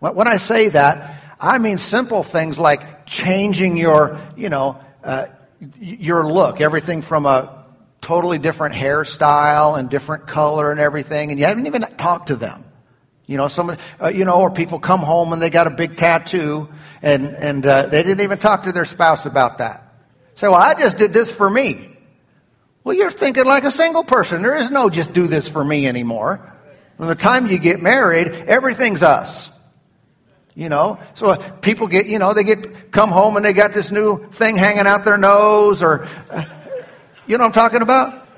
When 0.00 0.28
I 0.28 0.36
say 0.36 0.68
that, 0.70 1.19
I 1.40 1.58
mean 1.58 1.78
simple 1.78 2.22
things 2.22 2.58
like 2.58 3.06
changing 3.06 3.76
your, 3.76 4.20
you 4.36 4.50
know, 4.50 4.78
uh, 5.02 5.26
your 5.80 6.30
look. 6.30 6.60
Everything 6.60 7.02
from 7.02 7.26
a 7.26 7.64
totally 8.00 8.38
different 8.38 8.74
hairstyle 8.74 9.78
and 9.78 9.88
different 9.88 10.26
color 10.26 10.70
and 10.70 10.80
everything, 10.80 11.30
and 11.30 11.40
you 11.40 11.46
haven't 11.46 11.66
even 11.66 11.82
talked 11.82 12.28
to 12.28 12.36
them. 12.36 12.64
You 13.26 13.36
know, 13.36 13.48
some, 13.48 13.76
uh, 14.02 14.08
you 14.08 14.24
know, 14.24 14.40
or 14.40 14.50
people 14.50 14.80
come 14.80 15.00
home 15.00 15.32
and 15.32 15.40
they 15.40 15.50
got 15.50 15.68
a 15.68 15.70
big 15.70 15.96
tattoo 15.96 16.68
and, 17.00 17.26
and, 17.26 17.64
uh, 17.64 17.86
they 17.86 18.02
didn't 18.02 18.22
even 18.22 18.38
talk 18.38 18.64
to 18.64 18.72
their 18.72 18.84
spouse 18.84 19.24
about 19.24 19.58
that. 19.58 19.84
Say, 20.34 20.48
well, 20.48 20.56
I 20.56 20.74
just 20.74 20.98
did 20.98 21.12
this 21.12 21.30
for 21.30 21.48
me. 21.48 21.96
Well, 22.82 22.96
you're 22.96 23.10
thinking 23.10 23.44
like 23.44 23.64
a 23.64 23.70
single 23.70 24.02
person. 24.02 24.42
There 24.42 24.56
is 24.56 24.70
no 24.70 24.90
just 24.90 25.12
do 25.12 25.28
this 25.28 25.48
for 25.48 25.64
me 25.64 25.86
anymore. 25.86 26.40
From 26.96 27.06
the 27.06 27.14
time 27.14 27.46
you 27.46 27.58
get 27.58 27.80
married, 27.80 28.26
everything's 28.26 29.02
us. 29.02 29.48
You 30.60 30.68
know, 30.68 30.98
so 31.14 31.28
uh, 31.28 31.36
people 31.60 31.86
get, 31.86 32.04
you 32.04 32.18
know, 32.18 32.34
they 32.34 32.44
get, 32.44 32.92
come 32.92 33.08
home 33.08 33.36
and 33.36 33.44
they 33.46 33.54
got 33.54 33.72
this 33.72 33.90
new 33.90 34.28
thing 34.28 34.56
hanging 34.56 34.86
out 34.86 35.06
their 35.06 35.16
nose 35.16 35.82
or, 35.82 36.06
uh, 36.28 36.44
you 37.26 37.38
know 37.38 37.44
what 37.44 37.46
I'm 37.46 37.52
talking 37.52 37.80
about? 37.80 38.28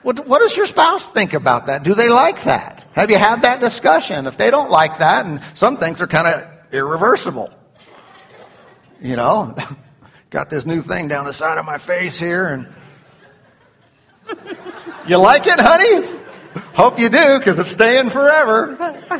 What, 0.00 0.26
what 0.26 0.38
does 0.38 0.56
your 0.56 0.64
spouse 0.64 1.06
think 1.10 1.34
about 1.34 1.66
that? 1.66 1.82
Do 1.82 1.92
they 1.92 2.08
like 2.08 2.44
that? 2.44 2.86
Have 2.92 3.10
you 3.10 3.18
had 3.18 3.42
that 3.42 3.60
discussion? 3.60 4.26
If 4.26 4.38
they 4.38 4.50
don't 4.50 4.70
like 4.70 5.00
that, 5.00 5.26
and 5.26 5.42
some 5.56 5.76
things 5.76 6.00
are 6.00 6.06
kind 6.06 6.26
of 6.26 6.48
irreversible. 6.72 7.52
You 9.02 9.16
know, 9.16 9.54
got 10.30 10.48
this 10.48 10.64
new 10.64 10.80
thing 10.80 11.08
down 11.08 11.26
the 11.26 11.34
side 11.34 11.58
of 11.58 11.66
my 11.66 11.76
face 11.76 12.18
here, 12.18 12.44
and 12.46 12.66
you 15.06 15.18
like 15.18 15.46
it, 15.46 15.60
honey? 15.60 16.18
Hope 16.74 16.98
you 16.98 17.10
do, 17.10 17.38
because 17.38 17.58
it's 17.58 17.72
staying 17.72 18.08
forever. 18.08 19.12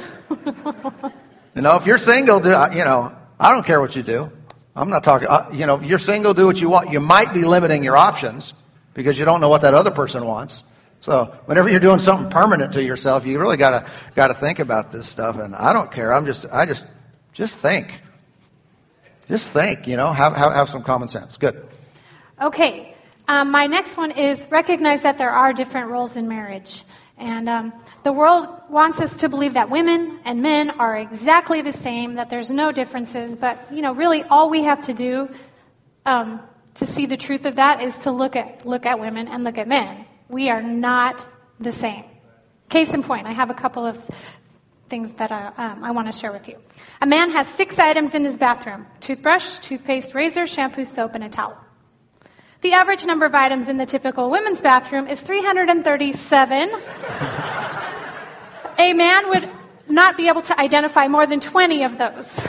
you 1.55 1.63
know, 1.63 1.77
if 1.77 1.87
you're 1.87 1.99
single, 1.99 2.41
do, 2.41 2.51
you 2.51 2.85
know, 2.85 3.17
I 3.39 3.53
don't 3.53 3.65
care 3.65 3.81
what 3.81 3.97
you 3.97 4.03
do. 4.03 4.31
I'm 4.75 4.91
not 4.91 5.03
talking, 5.03 5.29
uh, 5.29 5.51
you 5.53 5.67
know, 5.67 5.77
if 5.77 5.85
you're 5.85 5.99
single, 5.99 6.35
do 6.35 6.47
what 6.47 6.61
you 6.61 6.69
want. 6.69 6.93
You 6.93 7.01
might 7.01 7.35
be 7.35 7.45
limiting 7.45 7.83
your 7.83 7.97
options 7.97 8.55
because 8.95 9.19
you 9.19 9.25
don't 9.25 9.41
know 9.41 9.49
what 9.49 9.63
that 9.63 9.75
other 9.75 9.91
person 9.91 10.25
wants. 10.25 10.63
So 11.01 11.37
whenever 11.47 11.69
you're 11.69 11.81
doing 11.81 11.99
something 11.99 12.31
permanent 12.31 12.75
to 12.75 12.83
yourself, 12.83 13.27
you 13.27 13.39
really 13.39 13.57
gotta 13.57 13.89
gotta 14.15 14.35
think 14.35 14.59
about 14.59 14.93
this 14.93 15.09
stuff. 15.09 15.37
And 15.39 15.55
I 15.55 15.73
don't 15.73 15.91
care. 15.91 16.13
I'm 16.13 16.27
just 16.27 16.47
I 16.51 16.67
just 16.67 16.87
just 17.33 17.55
think. 17.55 18.01
Just 19.29 19.51
think. 19.51 19.87
You 19.87 19.97
know, 19.97 20.13
have 20.13 20.37
have, 20.37 20.53
have 20.53 20.69
some 20.69 20.83
common 20.83 21.09
sense. 21.09 21.37
Good. 21.37 21.67
Okay. 22.41 22.95
Um, 23.29 23.51
my 23.51 23.67
next 23.67 23.97
one 23.97 24.13
is 24.13 24.47
recognize 24.51 25.03
that 25.03 25.19
there 25.19 25.31
are 25.31 25.53
different 25.53 25.91
roles 25.91 26.17
in 26.17 26.29
marriage. 26.29 26.83
And 27.19 27.49
um, 27.49 27.73
the 28.05 28.13
world 28.13 28.47
wants 28.69 29.01
us 29.01 29.17
to 29.17 29.29
believe 29.29 29.55
that 29.55 29.71
women 29.71 30.21
and 30.25 30.41
men 30.41 30.71
are 30.71 30.97
exactly 30.97 31.63
the 31.63 31.73
same, 31.73 32.15
that 32.15 32.31
there's 32.31 32.51
no 32.51 32.71
differences. 32.71 33.35
But 33.35 33.73
you 33.73 33.83
know, 33.83 33.93
really, 33.93 34.23
all 34.23 34.51
we 34.51 34.65
have 34.65 34.83
to 34.83 34.95
do 34.95 35.29
um, 36.07 36.41
to 36.75 36.87
see 36.87 37.07
the 37.07 37.17
truth 37.17 37.45
of 37.45 37.57
that 37.57 37.83
is 37.83 37.99
to 37.99 38.13
look 38.13 38.37
at 38.37 38.65
look 38.65 38.87
at 38.87 39.01
women 39.01 39.29
and 39.29 39.43
look 39.43 39.59
at 39.59 39.67
men. 39.67 40.05
We 40.29 40.51
are 40.51 40.63
not 40.63 41.27
the 41.59 41.73
same. 41.73 42.05
Case 42.69 42.95
in 42.95 43.03
point, 43.03 43.27
I 43.27 43.33
have 43.33 43.51
a 43.51 43.55
couple 43.55 43.85
of 43.87 43.97
things 44.89 45.15
that 45.15 45.33
I, 45.33 45.53
um, 45.57 45.85
I 45.85 45.91
want 45.91 46.11
to 46.13 46.19
share 46.19 46.33
with 46.33 46.49
you. 46.49 46.57
A 47.01 47.07
man 47.07 47.31
has 47.31 47.49
six 47.49 47.79
items 47.79 48.15
in 48.15 48.25
his 48.25 48.37
bathroom 48.37 48.87
toothbrush, 49.01 49.59
toothpaste, 49.59 50.15
razor, 50.15 50.47
shampoo, 50.47 50.85
soap, 50.85 51.15
and 51.15 51.25
a 51.25 51.29
towel. 51.29 51.57
The 52.61 52.73
average 52.73 53.07
number 53.07 53.25
of 53.25 53.37
items 53.37 53.69
in 53.69 53.77
the 53.77 53.87
typical 53.87 54.31
women's 54.31 54.61
bathroom 54.61 55.07
is 55.07 55.21
337. 55.21 56.71
a 58.79 58.93
man 58.95 59.29
would 59.29 59.49
not 59.89 60.17
be 60.17 60.27
able 60.27 60.43
to 60.43 60.61
identify 60.61 61.07
more 61.07 61.25
than 61.25 61.39
20 61.39 61.85
of 61.85 61.97
those. 61.97 62.47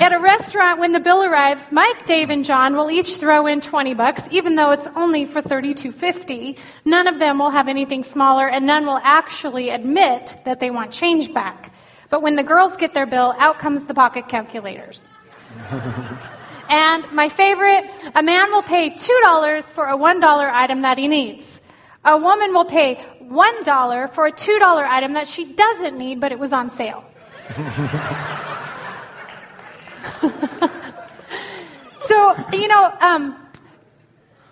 At 0.00 0.12
a 0.12 0.18
restaurant, 0.18 0.80
when 0.80 0.90
the 0.90 0.98
bill 0.98 1.22
arrives, 1.22 1.70
Mike, 1.70 2.04
Dave, 2.04 2.30
and 2.30 2.44
John 2.44 2.74
will 2.74 2.90
each 2.90 3.16
throw 3.16 3.46
in 3.46 3.60
20 3.60 3.94
bucks, 3.94 4.26
even 4.32 4.56
though 4.56 4.72
it's 4.72 4.88
only 4.96 5.24
for 5.24 5.40
32.50. 5.40 6.58
None 6.84 7.06
of 7.06 7.20
them 7.20 7.38
will 7.38 7.50
have 7.50 7.68
anything 7.68 8.02
smaller, 8.02 8.48
and 8.48 8.66
none 8.66 8.86
will 8.86 8.98
actually 8.98 9.70
admit 9.70 10.36
that 10.44 10.58
they 10.58 10.70
want 10.70 10.90
change 10.90 11.32
back. 11.32 11.72
But 12.10 12.22
when 12.22 12.34
the 12.34 12.42
girls 12.42 12.76
get 12.76 12.92
their 12.92 13.06
bill, 13.06 13.32
out 13.38 13.60
comes 13.60 13.84
the 13.84 13.94
pocket 13.94 14.28
calculators. 14.28 15.06
and 16.68 17.12
my 17.12 17.28
favorite, 17.28 17.84
a 18.14 18.22
man 18.22 18.50
will 18.50 18.62
pay 18.62 18.90
$2 18.90 19.62
for 19.64 19.84
a 19.84 19.96
$1 19.96 20.50
item 20.52 20.82
that 20.82 20.98
he 20.98 21.08
needs. 21.08 21.60
A 22.04 22.16
woman 22.16 22.52
will 22.52 22.64
pay 22.64 23.00
$1 23.22 24.12
for 24.12 24.26
a 24.26 24.32
$2 24.32 24.62
item 24.62 25.14
that 25.14 25.26
she 25.28 25.44
doesn't 25.44 25.98
need, 25.98 26.20
but 26.20 26.32
it 26.32 26.38
was 26.38 26.52
on 26.52 26.70
sale. 26.70 27.04
so, 31.98 32.34
you 32.52 32.68
know, 32.68 32.94
um, 33.00 33.36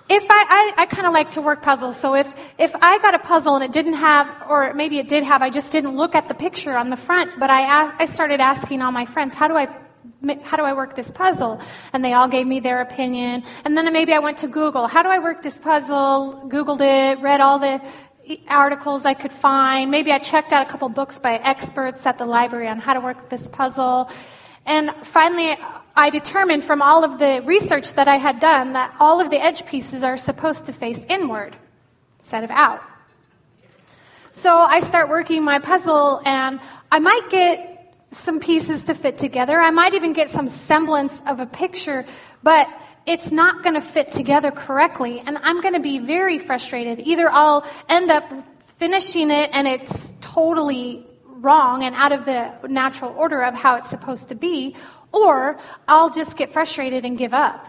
if 0.08 0.24
I, 0.28 0.72
I, 0.76 0.82
I 0.82 0.86
kind 0.86 1.06
of 1.06 1.14
like 1.14 1.32
to 1.32 1.40
work 1.40 1.62
puzzles, 1.62 1.98
so 1.98 2.14
if, 2.14 2.32
if 2.58 2.74
I 2.74 2.98
got 2.98 3.14
a 3.14 3.18
puzzle 3.18 3.54
and 3.54 3.64
it 3.64 3.72
didn't 3.72 3.94
have, 3.94 4.30
or 4.48 4.74
maybe 4.74 4.98
it 4.98 5.08
did 5.08 5.24
have, 5.24 5.40
I 5.42 5.50
just 5.50 5.72
didn't 5.72 5.96
look 5.96 6.14
at 6.14 6.28
the 6.28 6.34
picture 6.34 6.76
on 6.76 6.90
the 6.90 6.96
front, 6.96 7.38
but 7.38 7.50
I 7.50 7.62
asked, 7.62 7.94
I 7.98 8.04
started 8.04 8.40
asking 8.40 8.82
all 8.82 8.92
my 8.92 9.06
friends, 9.06 9.34
how 9.34 9.48
do 9.48 9.56
I, 9.56 9.68
how 10.42 10.56
do 10.56 10.62
I 10.62 10.72
work 10.72 10.94
this 10.94 11.10
puzzle? 11.10 11.60
And 11.92 12.04
they 12.04 12.12
all 12.12 12.28
gave 12.28 12.46
me 12.46 12.60
their 12.60 12.80
opinion. 12.80 13.44
And 13.64 13.76
then 13.76 13.92
maybe 13.92 14.12
I 14.12 14.20
went 14.20 14.38
to 14.38 14.48
Google, 14.48 14.86
how 14.86 15.02
do 15.02 15.08
I 15.08 15.18
work 15.18 15.42
this 15.42 15.58
puzzle? 15.58 16.48
Googled 16.48 16.80
it, 16.80 17.20
read 17.20 17.40
all 17.40 17.58
the 17.58 17.80
articles 18.48 19.04
I 19.04 19.14
could 19.14 19.32
find. 19.32 19.90
Maybe 19.90 20.12
I 20.12 20.18
checked 20.18 20.52
out 20.52 20.66
a 20.66 20.70
couple 20.70 20.88
books 20.88 21.18
by 21.18 21.36
experts 21.36 22.06
at 22.06 22.18
the 22.18 22.26
library 22.26 22.68
on 22.68 22.78
how 22.78 22.94
to 22.94 23.00
work 23.00 23.28
this 23.28 23.46
puzzle. 23.46 24.10
And 24.66 24.90
finally, 25.02 25.56
I 25.94 26.10
determined 26.10 26.64
from 26.64 26.80
all 26.80 27.04
of 27.04 27.18
the 27.18 27.42
research 27.44 27.92
that 27.94 28.08
I 28.08 28.16
had 28.16 28.40
done 28.40 28.72
that 28.72 28.96
all 28.98 29.20
of 29.20 29.30
the 29.30 29.38
edge 29.38 29.66
pieces 29.66 30.02
are 30.02 30.16
supposed 30.16 30.66
to 30.66 30.72
face 30.72 31.04
inward 31.04 31.54
instead 32.18 32.44
of 32.44 32.50
out. 32.50 32.82
So 34.30 34.50
I 34.56 34.80
start 34.80 35.10
working 35.10 35.44
my 35.44 35.58
puzzle 35.58 36.20
and 36.24 36.60
I 36.90 36.98
might 36.98 37.28
get 37.30 37.73
some 38.16 38.40
pieces 38.40 38.84
to 38.84 38.94
fit 38.94 39.18
together. 39.18 39.60
I 39.60 39.70
might 39.70 39.94
even 39.94 40.12
get 40.12 40.30
some 40.30 40.48
semblance 40.48 41.20
of 41.26 41.40
a 41.40 41.46
picture, 41.46 42.04
but 42.42 42.68
it's 43.06 43.30
not 43.30 43.62
going 43.62 43.74
to 43.74 43.80
fit 43.80 44.12
together 44.12 44.50
correctly. 44.50 45.22
And 45.24 45.36
I'm 45.38 45.60
going 45.60 45.74
to 45.74 45.80
be 45.80 45.98
very 45.98 46.38
frustrated. 46.38 47.06
Either 47.06 47.28
I'll 47.30 47.66
end 47.88 48.10
up 48.10 48.24
finishing 48.78 49.30
it 49.30 49.50
and 49.52 49.68
it's 49.68 50.14
totally 50.20 51.06
wrong 51.26 51.84
and 51.84 51.94
out 51.94 52.12
of 52.12 52.24
the 52.24 52.52
natural 52.68 53.14
order 53.16 53.42
of 53.42 53.54
how 53.54 53.76
it's 53.76 53.90
supposed 53.90 54.30
to 54.30 54.34
be, 54.34 54.76
or 55.12 55.58
I'll 55.86 56.10
just 56.10 56.36
get 56.36 56.52
frustrated 56.52 57.04
and 57.04 57.18
give 57.18 57.34
up. 57.34 57.66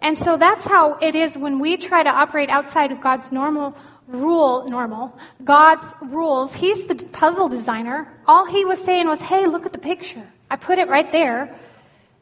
And 0.00 0.18
so 0.18 0.36
that's 0.36 0.66
how 0.66 0.98
it 1.00 1.14
is 1.14 1.38
when 1.38 1.60
we 1.60 1.76
try 1.76 2.02
to 2.02 2.10
operate 2.10 2.50
outside 2.50 2.92
of 2.92 3.00
God's 3.00 3.32
normal 3.32 3.74
rule, 4.08 4.68
normal, 4.68 5.18
God's 5.42 5.84
rules. 6.02 6.54
He's 6.54 6.86
the 6.86 6.94
puzzle 6.94 7.48
designer. 7.48 8.12
All 8.26 8.46
he 8.46 8.64
was 8.64 8.80
saying 8.80 9.06
was, 9.06 9.20
hey, 9.20 9.46
look 9.46 9.66
at 9.66 9.72
the 9.72 9.78
picture. 9.78 10.26
I 10.50 10.56
put 10.56 10.78
it 10.78 10.88
right 10.88 11.10
there. 11.10 11.58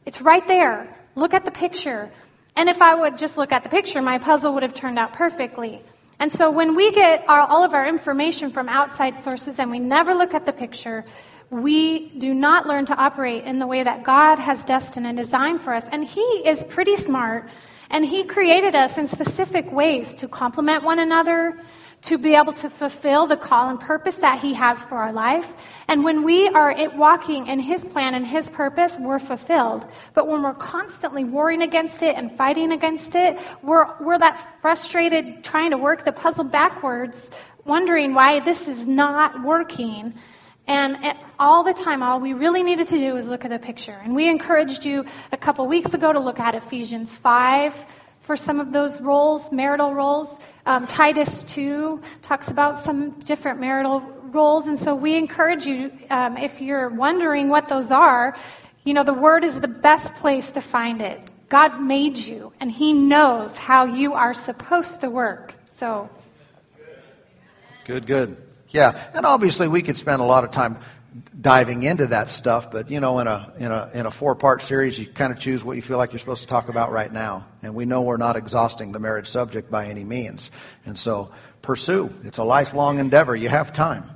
It's 0.05 0.21
right 0.21 0.47
there. 0.47 0.95
Look 1.15 1.33
at 1.33 1.45
the 1.45 1.51
picture. 1.51 2.09
And 2.55 2.69
if 2.69 2.81
I 2.81 2.93
would 2.95 3.17
just 3.17 3.37
look 3.37 3.51
at 3.51 3.63
the 3.63 3.69
picture, 3.69 4.01
my 4.01 4.19
puzzle 4.19 4.53
would 4.53 4.63
have 4.63 4.73
turned 4.73 4.99
out 4.99 5.13
perfectly. 5.13 5.81
And 6.19 6.31
so 6.31 6.51
when 6.51 6.75
we 6.75 6.91
get 6.91 7.25
our, 7.27 7.39
all 7.39 7.63
of 7.63 7.73
our 7.73 7.87
information 7.87 8.51
from 8.51 8.69
outside 8.69 9.19
sources 9.19 9.59
and 9.59 9.71
we 9.71 9.79
never 9.79 10.13
look 10.13 10.33
at 10.33 10.45
the 10.45 10.53
picture, 10.53 11.03
we 11.49 12.09
do 12.09 12.33
not 12.33 12.67
learn 12.67 12.85
to 12.85 12.95
operate 12.95 13.43
in 13.45 13.59
the 13.59 13.67
way 13.67 13.83
that 13.83 14.03
God 14.03 14.39
has 14.39 14.63
destined 14.63 15.05
and 15.05 15.17
designed 15.17 15.61
for 15.61 15.73
us. 15.73 15.87
And 15.87 16.03
He 16.05 16.21
is 16.21 16.63
pretty 16.63 16.95
smart, 16.95 17.49
and 17.93 18.03
He 18.03 18.23
created 18.23 18.73
us 18.75 18.97
in 18.97 19.07
specific 19.07 19.71
ways 19.71 20.15
to 20.15 20.27
complement 20.27 20.83
one 20.83 20.97
another, 20.97 21.61
to 22.01 22.17
be 22.17 22.33
able 22.35 22.53
to 22.53 22.69
fulfill 22.69 23.27
the 23.27 23.37
call 23.37 23.69
and 23.69 23.79
purpose 23.79 24.15
that 24.15 24.41
He 24.41 24.55
has 24.55 24.83
for 24.83 24.97
our 24.97 25.13
life. 25.13 25.47
And 25.87 26.03
when 26.03 26.23
we 26.23 26.49
are 26.49 26.75
walking 26.95 27.45
in 27.45 27.59
His 27.59 27.85
plan 27.85 28.15
and 28.15 28.25
His 28.25 28.49
purpose, 28.49 28.97
we're 28.99 29.19
fulfilled. 29.19 29.85
But 30.15 30.27
when 30.27 30.41
we're 30.41 30.55
constantly 30.55 31.23
warring 31.23 31.61
against 31.61 32.01
it 32.01 32.17
and 32.17 32.35
fighting 32.35 32.71
against 32.71 33.13
it, 33.13 33.37
we're, 33.61 33.85
we're 34.01 34.17
that 34.17 34.61
frustrated 34.63 35.43
trying 35.43 35.69
to 35.69 35.77
work 35.77 36.03
the 36.03 36.11
puzzle 36.11 36.45
backwards, 36.45 37.29
wondering 37.63 38.15
why 38.15 38.39
this 38.39 38.67
is 38.67 38.87
not 38.87 39.43
working. 39.43 40.15
And 40.65 40.97
all 41.37 41.63
the 41.63 41.73
time, 41.73 42.03
all 42.03 42.19
we 42.19 42.33
really 42.33 42.63
needed 42.63 42.87
to 42.89 42.97
do 42.97 43.13
was 43.13 43.27
look 43.27 43.43
at 43.43 43.51
the 43.51 43.59
picture. 43.59 43.99
And 44.03 44.15
we 44.15 44.29
encouraged 44.29 44.85
you 44.85 45.05
a 45.31 45.37
couple 45.37 45.67
weeks 45.67 45.93
ago 45.93 46.11
to 46.11 46.19
look 46.19 46.39
at 46.39 46.55
Ephesians 46.55 47.15
5 47.17 47.75
for 48.21 48.37
some 48.37 48.61
of 48.61 48.71
those 48.71 49.01
roles, 49.01 49.51
marital 49.51 49.93
roles. 49.93 50.39
Um, 50.65 50.87
Titus 50.87 51.43
2 51.43 52.01
talks 52.21 52.47
about 52.47 52.79
some 52.79 53.19
different 53.19 53.59
marital 53.59 53.99
roles. 53.99 54.67
And 54.67 54.79
so 54.79 54.95
we 54.95 55.17
encourage 55.17 55.65
you, 55.65 55.91
um, 56.09 56.37
if 56.37 56.61
you're 56.61 56.89
wondering 56.89 57.49
what 57.49 57.67
those 57.67 57.91
are, 57.91 58.37
you 58.85 58.93
know, 58.93 59.03
the 59.03 59.13
Word 59.13 59.43
is 59.43 59.59
the 59.59 59.67
best 59.67 60.15
place 60.15 60.51
to 60.51 60.61
find 60.61 61.01
it. 61.01 61.19
God 61.49 61.81
made 61.81 62.17
you, 62.17 62.53
and 62.59 62.71
He 62.71 62.93
knows 62.93 63.55
how 63.57 63.85
you 63.85 64.13
are 64.13 64.33
supposed 64.33 65.01
to 65.01 65.09
work. 65.09 65.53
So. 65.71 66.09
Good, 67.85 68.07
good. 68.07 68.37
Yeah, 68.73 68.99
and 69.13 69.25
obviously 69.27 69.67
we 69.67 69.83
could 69.83 69.97
spend 69.97 70.19
a 70.19 70.25
lot 70.25 70.43
of 70.43 70.49
time 70.51 70.79
diving 71.39 71.83
into 71.83 72.07
that 72.07 72.31
stuff, 72.31 72.71
but 72.71 72.89
you 72.89 72.99
know, 72.99 73.19
in 73.19 73.27
a 73.27 73.53
in 73.59 73.71
a 73.71 73.91
in 73.93 74.05
a 74.07 74.11
four 74.11 74.35
part 74.35 74.63
series, 74.63 74.97
you 74.97 75.05
kind 75.05 75.31
of 75.31 75.37
choose 75.37 75.63
what 75.63 75.75
you 75.75 75.83
feel 75.83 75.99
like 75.99 76.11
you're 76.11 76.19
supposed 76.19 76.41
to 76.41 76.47
talk 76.47 76.69
about 76.69 76.91
right 76.91 77.13
now. 77.13 77.45
And 77.61 77.75
we 77.75 77.85
know 77.85 78.01
we're 78.01 78.17
not 78.17 78.35
exhausting 78.35 78.91
the 78.91 78.99
marriage 78.99 79.29
subject 79.29 79.69
by 79.69 79.85
any 79.85 80.03
means, 80.03 80.49
and 80.87 80.97
so 80.97 81.31
pursue. 81.61 82.11
It's 82.23 82.39
a 82.39 82.43
lifelong 82.43 82.97
endeavor. 82.97 83.35
You 83.35 83.47
have 83.47 83.73
time. 83.73 84.09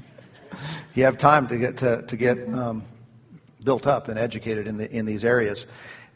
you 0.94 1.04
have 1.04 1.16
time 1.16 1.48
to 1.48 1.56
get 1.56 1.78
to 1.78 2.02
to 2.02 2.16
get 2.18 2.36
um, 2.52 2.84
built 3.64 3.86
up 3.86 4.08
and 4.08 4.18
educated 4.18 4.66
in 4.66 4.76
the 4.76 4.94
in 4.94 5.06
these 5.06 5.24
areas. 5.24 5.64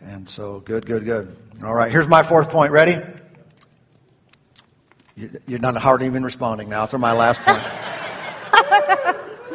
And 0.02 0.28
so, 0.28 0.60
good, 0.60 0.84
good, 0.84 1.06
good. 1.06 1.34
All 1.64 1.72
right, 1.72 1.90
here's 1.90 2.08
my 2.08 2.22
fourth 2.22 2.50
point. 2.50 2.72
Ready? 2.72 2.98
You're 5.16 5.60
not 5.60 5.76
hardly 5.76 6.06
even 6.06 6.24
responding 6.24 6.68
now 6.68 6.86
to 6.86 6.98
my 6.98 7.12
last 7.12 7.40
point. 7.42 7.62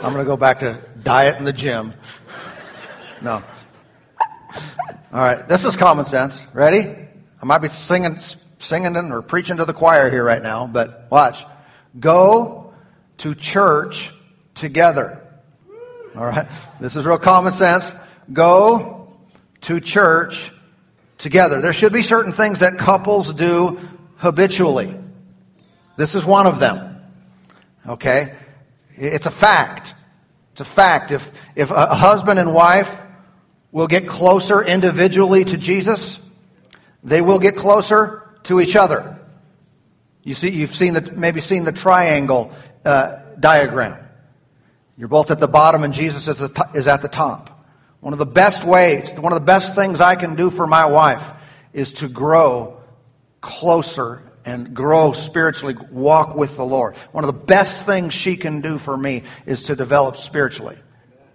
I'm 0.02 0.13
going 0.13 0.24
to 0.24 0.26
go 0.26 0.38
back 0.38 0.60
to 0.60 0.82
diet 1.04 1.38
in 1.38 1.43
the 1.43 1.52
gym. 1.52 1.93
No. 3.22 3.43
All 5.12 5.22
right, 5.22 5.48
this 5.48 5.65
is 5.65 5.76
common 5.76 6.06
sense. 6.06 6.41
Ready? 6.54 6.80
I 7.41 7.45
might 7.45 7.58
be 7.58 7.67
singing, 7.67 8.19
singing 8.60 8.95
or 8.95 9.22
preaching 9.22 9.58
to 9.58 9.65
the 9.65 9.74
choir 9.74 10.10
here 10.10 10.24
right 10.24 10.41
now, 10.41 10.67
but 10.67 11.08
watch. 11.10 11.43
Go 12.00 12.74
to 13.17 13.36
church 13.36 14.12
together. 14.56 15.22
All 16.15 16.26
right, 16.26 16.48
this 16.80 16.95
is 16.95 17.06
real 17.06 17.17
common 17.17 17.52
sense. 17.54 17.93
Go 18.32 19.13
to 19.62 19.80
church 19.82 20.52
together. 21.17 21.60
There 21.60 21.74
should 21.74 21.91
be 21.91 22.04
certain 22.04 22.32
things 22.32 22.60
that 22.60 22.78
couples 22.78 23.34
do 23.34 23.80
habitually. 24.17 24.99
This 26.00 26.16
is 26.16 26.26
one 26.26 26.48
of 26.48 26.62
them. 26.62 26.96
Okay? 27.86 28.34
It's 28.96 29.26
a 29.26 29.32
fact. 29.32 29.94
It's 30.54 30.62
a 30.62 30.66
fact. 30.66 31.12
If, 31.12 31.30
if 31.56 31.72
a 31.72 31.94
husband 31.94 32.40
and 32.40 32.54
wife 32.54 32.90
will 33.74 33.88
get 33.88 34.08
closer 34.08 34.64
individually 34.64 35.44
to 35.44 35.58
Jesus, 35.58 36.18
they 37.04 37.20
will 37.20 37.38
get 37.38 37.58
closer 37.58 38.24
to 38.44 38.62
each 38.62 38.78
other. 38.78 39.20
You 40.24 40.36
see, 40.36 40.52
you've 40.52 40.74
seen 40.74 40.94
the, 40.94 41.02
maybe 41.02 41.42
seen 41.42 41.66
the 41.66 41.74
triangle 41.74 42.54
uh, 42.86 43.18
diagram. 43.38 44.02
You're 44.98 45.10
both 45.10 45.32
at 45.32 45.40
the 45.42 45.50
bottom 45.50 45.84
and 45.84 45.94
Jesus 45.94 46.30
is, 46.30 46.50
is 46.74 46.88
at 46.88 47.02
the 47.02 47.10
top. 47.10 47.62
One 48.00 48.14
of 48.14 48.20
the 48.20 48.26
best 48.26 48.64
ways, 48.64 49.14
one 49.20 49.34
of 49.34 49.40
the 49.40 49.46
best 49.46 49.76
things 49.76 50.00
I 50.00 50.16
can 50.16 50.36
do 50.36 50.50
for 50.50 50.66
my 50.66 50.86
wife 50.86 51.30
is 51.74 51.92
to 51.94 52.08
grow 52.08 52.78
closer 53.42 54.24
and 54.50 54.74
grow 54.74 55.12
spiritually, 55.14 55.78
walk 55.92 56.36
with 56.36 56.56
the 56.58 56.66
Lord. 56.66 56.96
One 57.12 57.24
of 57.24 57.28
the 57.28 57.46
best 57.46 57.86
things 57.86 58.14
she 58.14 58.36
can 58.36 58.62
do 58.62 58.78
for 58.80 58.98
me 58.98 59.24
is 59.46 59.64
to 59.64 59.76
develop 59.76 60.18
spiritually. 60.18 60.78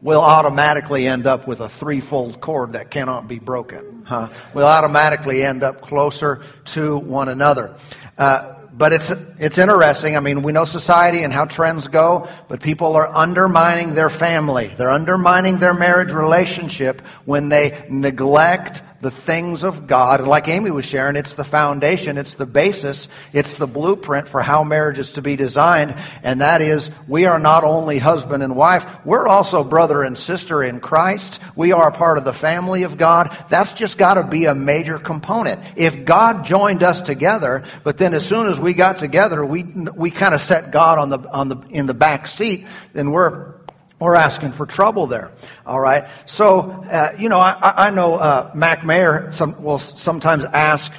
We'll 0.03 0.20
automatically 0.20 1.07
end 1.07 1.27
up 1.27 1.46
with 1.46 1.61
a 1.61 1.68
threefold 1.68 2.40
cord 2.40 2.72
that 2.72 2.90
cannot 2.90 3.27
be 3.29 3.38
broken. 3.38 4.05
Huh? 4.05 4.31
We'll 4.53 4.66
automatically 4.66 5.42
end 5.42 5.62
up 5.62 5.81
closer 5.81 6.42
to 6.74 6.98
one 6.98 7.29
another. 7.29 7.77
Uh, 8.18 8.57
but 8.77 8.92
it's 8.92 9.11
it's 9.38 9.57
interesting. 9.57 10.16
I 10.16 10.20
mean, 10.20 10.42
we 10.42 10.50
know 10.50 10.64
society 10.64 11.22
and 11.22 11.33
how 11.33 11.44
trends 11.44 11.87
go, 11.87 12.29
but 12.48 12.61
people 12.61 12.96
are 12.96 13.09
undermining 13.09 13.94
their 13.94 14.11
family. 14.11 14.66
They're 14.66 14.90
undermining 14.90 15.59
their 15.59 15.74
marriage 15.74 16.11
relationship 16.11 17.00
when 17.24 17.48
they 17.48 17.87
neglect 17.88 18.83
the 19.04 19.10
things 19.10 19.64
of 19.64 19.86
God. 19.86 20.20
And 20.20 20.28
like 20.30 20.48
Amy 20.48 20.70
was 20.70 20.86
sharing, 20.86 21.16
it's 21.16 21.34
the 21.34 21.44
foundation, 21.44 22.16
it's 22.16 22.32
the 22.34 22.46
basis, 22.46 23.06
it's 23.34 23.54
the 23.56 23.66
blueprint 23.66 24.28
for 24.28 24.40
how 24.40 24.64
marriage 24.64 24.98
is 24.98 25.12
to 25.12 25.22
be 25.22 25.36
designed. 25.36 25.94
And 26.22 26.40
that 26.40 26.62
is, 26.62 26.88
we 27.06 27.26
are 27.26 27.38
not 27.38 27.64
only 27.64 27.98
husband 27.98 28.42
and 28.42 28.56
wife, 28.56 28.86
we're 29.04 29.28
also 29.28 29.62
brother 29.62 30.02
and 30.02 30.16
sister 30.16 30.62
in 30.62 30.80
Christ. 30.80 31.38
We 31.54 31.72
are 31.72 31.88
a 31.88 31.92
part 31.92 32.16
of 32.16 32.24
the 32.24 32.32
family 32.32 32.84
of 32.84 32.96
God. 32.96 33.36
That's 33.50 33.74
just 33.74 33.98
got 33.98 34.14
to 34.14 34.22
be 34.22 34.46
a 34.46 34.54
major 34.54 34.98
component. 34.98 35.60
If 35.76 36.06
God 36.06 36.46
joined 36.46 36.82
us 36.82 37.02
together, 37.02 37.64
but 37.82 37.98
then 37.98 38.14
as 38.14 38.26
soon 38.26 38.46
as 38.46 38.58
we 38.58 38.72
got 38.72 38.96
together, 38.96 39.44
we, 39.44 39.64
we 39.64 40.12
kind 40.12 40.34
of 40.34 40.40
set 40.40 40.70
God 40.70 40.98
on 40.98 41.10
the, 41.10 41.18
on 41.30 41.48
the, 41.48 41.58
in 41.68 41.84
the 41.84 41.92
back 41.92 42.26
seat, 42.26 42.66
then 42.94 43.10
we're 43.10 43.53
we're 43.98 44.16
asking 44.16 44.52
for 44.52 44.66
trouble 44.66 45.07
there. 45.07 45.33
All 45.66 45.80
right. 45.80 46.04
So, 46.26 46.61
uh, 46.61 47.16
you 47.18 47.28
know, 47.28 47.38
I, 47.38 47.87
I 47.87 47.90
know 47.90 48.14
uh, 48.14 48.50
Mac 48.54 48.85
Mayer 48.85 49.33
some, 49.33 49.62
will 49.62 49.78
sometimes 49.78 50.44
ask 50.44 50.92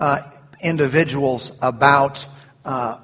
uh, 0.00 0.22
individuals 0.60 1.52
about, 1.60 2.24
uh, 2.64 2.98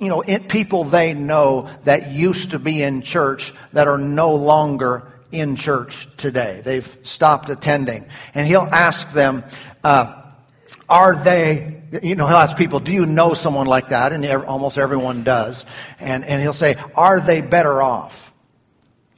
you 0.00 0.08
know, 0.08 0.22
it, 0.22 0.48
people 0.48 0.84
they 0.84 1.14
know 1.14 1.70
that 1.84 2.12
used 2.12 2.50
to 2.50 2.58
be 2.58 2.82
in 2.82 3.02
church 3.02 3.54
that 3.72 3.88
are 3.88 3.98
no 3.98 4.34
longer 4.34 5.12
in 5.30 5.56
church 5.56 6.08
today. 6.16 6.60
They've 6.64 6.98
stopped 7.02 7.50
attending. 7.50 8.06
And 8.34 8.46
he'll 8.46 8.68
ask 8.70 9.10
them, 9.12 9.44
uh, 9.82 10.22
are 10.88 11.16
they 11.16 11.82
you 12.02 12.16
know, 12.16 12.26
he'll 12.26 12.36
ask 12.36 12.56
people, 12.56 12.80
do 12.80 12.92
you 12.92 13.06
know 13.06 13.34
someone 13.34 13.66
like 13.66 13.90
that? 13.90 14.12
And 14.12 14.26
almost 14.26 14.78
everyone 14.78 15.22
does. 15.22 15.64
And, 16.00 16.24
and 16.24 16.40
he'll 16.42 16.52
say, 16.52 16.76
are 16.96 17.20
they 17.20 17.40
better 17.40 17.80
off? 17.80 18.32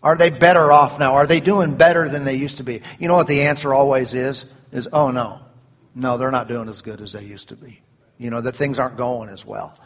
Are 0.06 0.14
they 0.14 0.30
better 0.30 0.70
off 0.70 1.00
now? 1.00 1.14
Are 1.14 1.26
they 1.26 1.40
doing 1.40 1.74
better 1.74 2.08
than 2.08 2.24
they 2.24 2.36
used 2.36 2.58
to 2.58 2.62
be? 2.62 2.82
You 3.00 3.08
know 3.08 3.16
what 3.16 3.26
the 3.26 3.42
answer 3.42 3.74
always 3.74 4.14
is? 4.14 4.44
Is, 4.70 4.86
oh 4.92 5.10
no. 5.10 5.40
No, 5.96 6.16
they're 6.16 6.30
not 6.30 6.46
doing 6.46 6.68
as 6.68 6.80
good 6.80 7.00
as 7.00 7.10
they 7.10 7.24
used 7.24 7.48
to 7.48 7.56
be. 7.56 7.80
You 8.16 8.30
know, 8.30 8.40
that 8.40 8.54
things 8.54 8.78
aren't 8.78 8.98
going 8.98 9.30
as 9.30 9.44
well. 9.44 9.76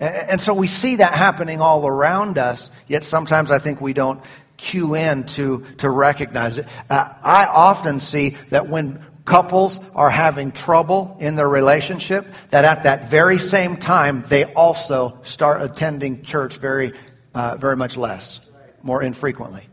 And 0.00 0.40
so 0.40 0.54
we 0.54 0.66
see 0.66 0.96
that 0.96 1.12
happening 1.12 1.60
all 1.60 1.86
around 1.86 2.36
us, 2.36 2.72
yet 2.88 3.04
sometimes 3.04 3.52
I 3.52 3.60
think 3.60 3.80
we 3.80 3.92
don't 3.92 4.20
cue 4.56 4.96
in 4.96 5.26
to, 5.36 5.64
to 5.78 5.88
recognize 5.88 6.58
it. 6.58 6.66
Uh, 6.88 7.14
I 7.22 7.46
often 7.46 8.00
see 8.00 8.30
that 8.48 8.66
when 8.66 9.06
couples 9.24 9.78
are 9.94 10.10
having 10.10 10.50
trouble 10.50 11.16
in 11.20 11.36
their 11.36 11.48
relationship, 11.48 12.26
that 12.50 12.64
at 12.64 12.82
that 12.82 13.08
very 13.08 13.38
same 13.38 13.76
time, 13.76 14.24
they 14.26 14.52
also 14.52 15.20
start 15.22 15.62
attending 15.62 16.24
church 16.24 16.56
very, 16.56 16.92
uh, 17.34 17.56
very 17.56 17.76
much 17.76 17.96
less, 17.96 18.40
more 18.82 19.02
infrequently. 19.02 19.68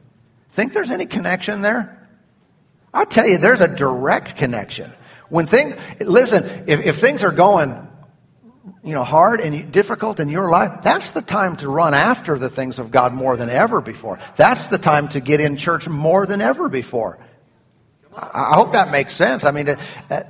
Think 0.52 0.74
there's 0.74 0.92
any 0.92 1.06
connection 1.06 1.62
there? 1.62 2.08
I'll 2.94 3.06
tell 3.06 3.28
you, 3.28 3.38
there's 3.38 3.62
a 3.62 3.68
direct 3.68 4.38
connection. 4.38 4.92
When 5.30 5.46
things, 5.46 5.76
listen, 6.00 6.66
if, 6.68 6.80
if 6.82 7.00
things 7.00 7.24
are 7.24 7.32
going 7.32 7.88
you 8.84 8.94
know, 8.94 9.04
hard 9.04 9.42
and 9.42 9.72
difficult 9.72 10.20
in 10.20 10.30
your 10.30 10.50
life, 10.50 10.82
that's 10.82 11.12
the 11.12 11.22
time 11.22 11.58
to 11.58 11.70
run 11.70 11.94
after 11.94 12.38
the 12.38 12.50
things 12.50 12.80
of 12.80 12.92
God 12.92 13.14
more 13.14 13.38
than 13.38 13.50
ever 13.50 13.82
before. 13.82 14.20
That's 14.36 14.68
the 14.68 14.78
time 14.78 15.10
to 15.10 15.20
get 15.20 15.40
in 15.40 15.58
church 15.58 15.88
more 15.88 16.26
than 16.26 16.42
ever 16.42 16.70
before. 16.70 17.20
I 18.16 18.56
hope 18.56 18.72
that 18.72 18.92
makes 18.92 19.16
sense. 19.16 19.44
I 19.44 19.52
mean, 19.52 19.70
uh, 19.70 20.24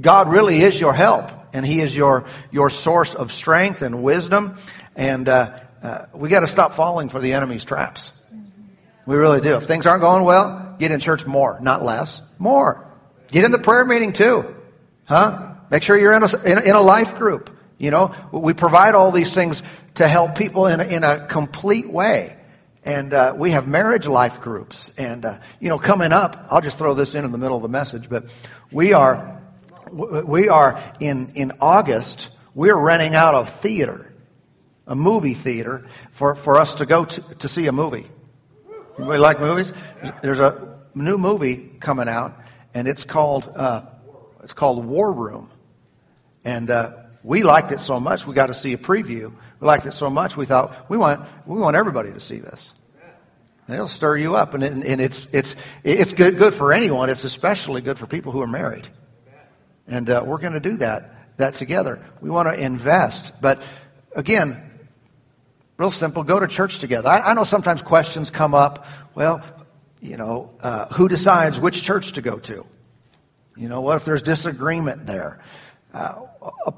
God 0.00 0.28
really 0.28 0.62
is 0.62 0.80
your 0.80 0.94
help, 0.94 1.30
and 1.52 1.66
He 1.66 1.80
is 1.80 1.94
your 1.94 2.24
your 2.50 2.70
source 2.70 3.14
of 3.14 3.32
strength 3.32 3.82
and 3.82 4.02
wisdom. 4.02 4.56
And 4.96 5.28
uh, 5.28 5.60
uh, 5.82 6.06
we 6.14 6.28
got 6.28 6.40
to 6.40 6.46
stop 6.46 6.74
falling 6.74 7.08
for 7.08 7.20
the 7.20 7.32
enemy's 7.32 7.64
traps. 7.64 8.12
We 9.06 9.16
really 9.16 9.40
do. 9.40 9.56
If 9.56 9.64
things 9.64 9.86
aren't 9.86 10.02
going 10.02 10.24
well, 10.24 10.76
get 10.78 10.92
in 10.92 11.00
church 11.00 11.26
more, 11.26 11.58
not 11.60 11.84
less. 11.84 12.22
More. 12.38 12.86
Get 13.28 13.44
in 13.44 13.52
the 13.52 13.58
prayer 13.58 13.84
meeting 13.84 14.12
too, 14.12 14.54
huh? 15.04 15.54
Make 15.70 15.82
sure 15.82 15.98
you're 15.98 16.12
in 16.12 16.22
a, 16.22 16.42
in 16.42 16.58
a, 16.58 16.60
in 16.60 16.74
a 16.74 16.80
life 16.80 17.16
group. 17.16 17.56
You 17.78 17.90
know, 17.90 18.14
we 18.32 18.52
provide 18.52 18.94
all 18.94 19.10
these 19.10 19.32
things 19.32 19.62
to 19.94 20.06
help 20.06 20.34
people 20.34 20.66
in 20.66 20.80
a, 20.80 20.84
in 20.84 21.04
a 21.04 21.26
complete 21.26 21.90
way. 21.90 22.36
And 22.84 23.12
uh, 23.12 23.34
we 23.36 23.52
have 23.52 23.66
marriage 23.66 24.06
life 24.06 24.40
groups. 24.40 24.90
And, 24.98 25.24
uh, 25.24 25.38
you 25.60 25.68
know, 25.68 25.78
coming 25.78 26.12
up, 26.12 26.48
I'll 26.50 26.60
just 26.60 26.78
throw 26.78 26.94
this 26.94 27.14
in 27.14 27.24
in 27.24 27.32
the 27.32 27.38
middle 27.38 27.56
of 27.56 27.62
the 27.62 27.68
message, 27.68 28.08
but 28.08 28.26
we 28.70 28.92
are, 28.92 29.40
we 29.92 30.48
are 30.48 30.82
in, 30.98 31.32
in 31.34 31.52
August, 31.60 32.30
we're 32.54 32.76
renting 32.76 33.14
out 33.14 33.34
a 33.34 33.46
theater, 33.46 34.09
a 34.90 34.94
movie 34.94 35.34
theater, 35.34 35.82
for, 36.10 36.34
for 36.34 36.58
us 36.58 36.74
to 36.74 36.84
go 36.84 37.06
to, 37.06 37.20
to 37.36 37.48
see 37.48 37.66
a 37.68 37.72
movie. 37.72 38.06
Anybody 38.98 39.20
like 39.20 39.40
movies? 39.40 39.72
There's 40.20 40.40
a 40.40 40.78
new 40.94 41.16
movie 41.16 41.70
coming 41.80 42.08
out, 42.08 42.36
and 42.74 42.86
it's 42.86 43.04
called, 43.04 43.50
uh, 43.54 43.82
it's 44.42 44.52
called 44.52 44.84
War 44.84 45.12
Room. 45.12 45.48
And, 46.44 46.70
uh, 46.70 46.92
we 47.22 47.42
liked 47.42 47.70
it 47.70 47.80
so 47.80 48.00
much, 48.00 48.26
we 48.26 48.34
got 48.34 48.46
to 48.46 48.54
see 48.54 48.72
a 48.72 48.78
preview. 48.78 49.32
We 49.60 49.66
liked 49.66 49.86
it 49.86 49.94
so 49.94 50.10
much, 50.10 50.36
we 50.36 50.46
thought, 50.46 50.90
we 50.90 50.96
want, 50.96 51.24
we 51.46 51.58
want 51.58 51.76
everybody 51.76 52.12
to 52.12 52.20
see 52.20 52.38
this. 52.38 52.72
And 53.66 53.74
it'll 53.76 53.88
stir 53.88 54.16
you 54.16 54.34
up, 54.34 54.54
and, 54.54 54.64
it, 54.64 54.72
and 54.72 55.00
it's, 55.00 55.28
it's, 55.32 55.54
it's 55.84 56.14
good, 56.14 56.38
good 56.38 56.54
for 56.54 56.72
anyone. 56.72 57.10
It's 57.10 57.24
especially 57.24 57.82
good 57.82 57.98
for 57.98 58.06
people 58.06 58.32
who 58.32 58.42
are 58.42 58.48
married. 58.48 58.88
And 59.86 60.10
uh, 60.10 60.24
we're 60.26 60.38
going 60.38 60.54
to 60.54 60.60
do 60.60 60.78
that, 60.78 61.36
that 61.36 61.54
together. 61.54 62.00
We 62.20 62.30
want 62.30 62.48
to 62.48 62.60
invest. 62.60 63.32
But 63.40 63.62
again, 64.16 64.69
real 65.80 65.90
simple, 65.90 66.22
go 66.24 66.38
to 66.38 66.46
church 66.46 66.78
together. 66.78 67.08
I, 67.08 67.30
I 67.30 67.34
know 67.34 67.44
sometimes 67.44 67.80
questions 67.80 68.28
come 68.28 68.54
up. 68.54 68.86
Well, 69.14 69.42
you 70.02 70.18
know, 70.18 70.50
uh, 70.60 70.86
who 70.92 71.08
decides 71.08 71.58
which 71.58 71.82
church 71.82 72.12
to 72.12 72.20
go 72.20 72.38
to? 72.38 72.66
You 73.56 73.68
know, 73.68 73.80
what 73.80 73.96
if 73.96 74.04
there's 74.04 74.20
disagreement 74.20 75.06
there? 75.06 75.40
Uh, 75.94 76.20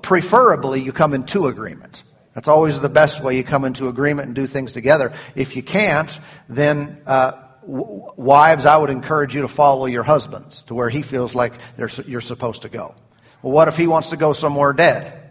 preferably, 0.03 0.83
you 0.83 0.93
come 0.93 1.15
into 1.15 1.49
agreement. 1.49 2.05
That's 2.33 2.47
always 2.47 2.81
the 2.81 2.89
best 2.89 3.23
way. 3.25 3.37
You 3.37 3.43
come 3.43 3.65
into 3.65 3.89
agreement 3.89 4.27
and 4.27 4.37
do 4.37 4.47
things 4.47 4.71
together. 4.71 5.13
If 5.35 5.57
you 5.57 5.65
can't, 5.65 6.17
then 6.49 7.03
uh, 7.05 7.33
w- 7.63 8.09
wives, 8.17 8.67
I 8.67 8.77
would 8.77 8.91
encourage 8.91 9.35
you 9.35 9.43
to 9.43 9.49
follow 9.49 9.87
your 9.87 10.05
husbands 10.05 10.63
to 10.65 10.75
where 10.75 10.89
he 10.89 11.03
feels 11.03 11.35
like 11.35 11.55
you're 11.77 12.21
supposed 12.21 12.63
to 12.63 12.69
go. 12.69 12.95
Well, 13.43 13.53
what 13.53 13.67
if 13.67 13.77
he 13.77 13.89
wants 13.89 14.11
to 14.11 14.17
go 14.17 14.33
somewhere 14.33 14.73
dead? 14.73 15.31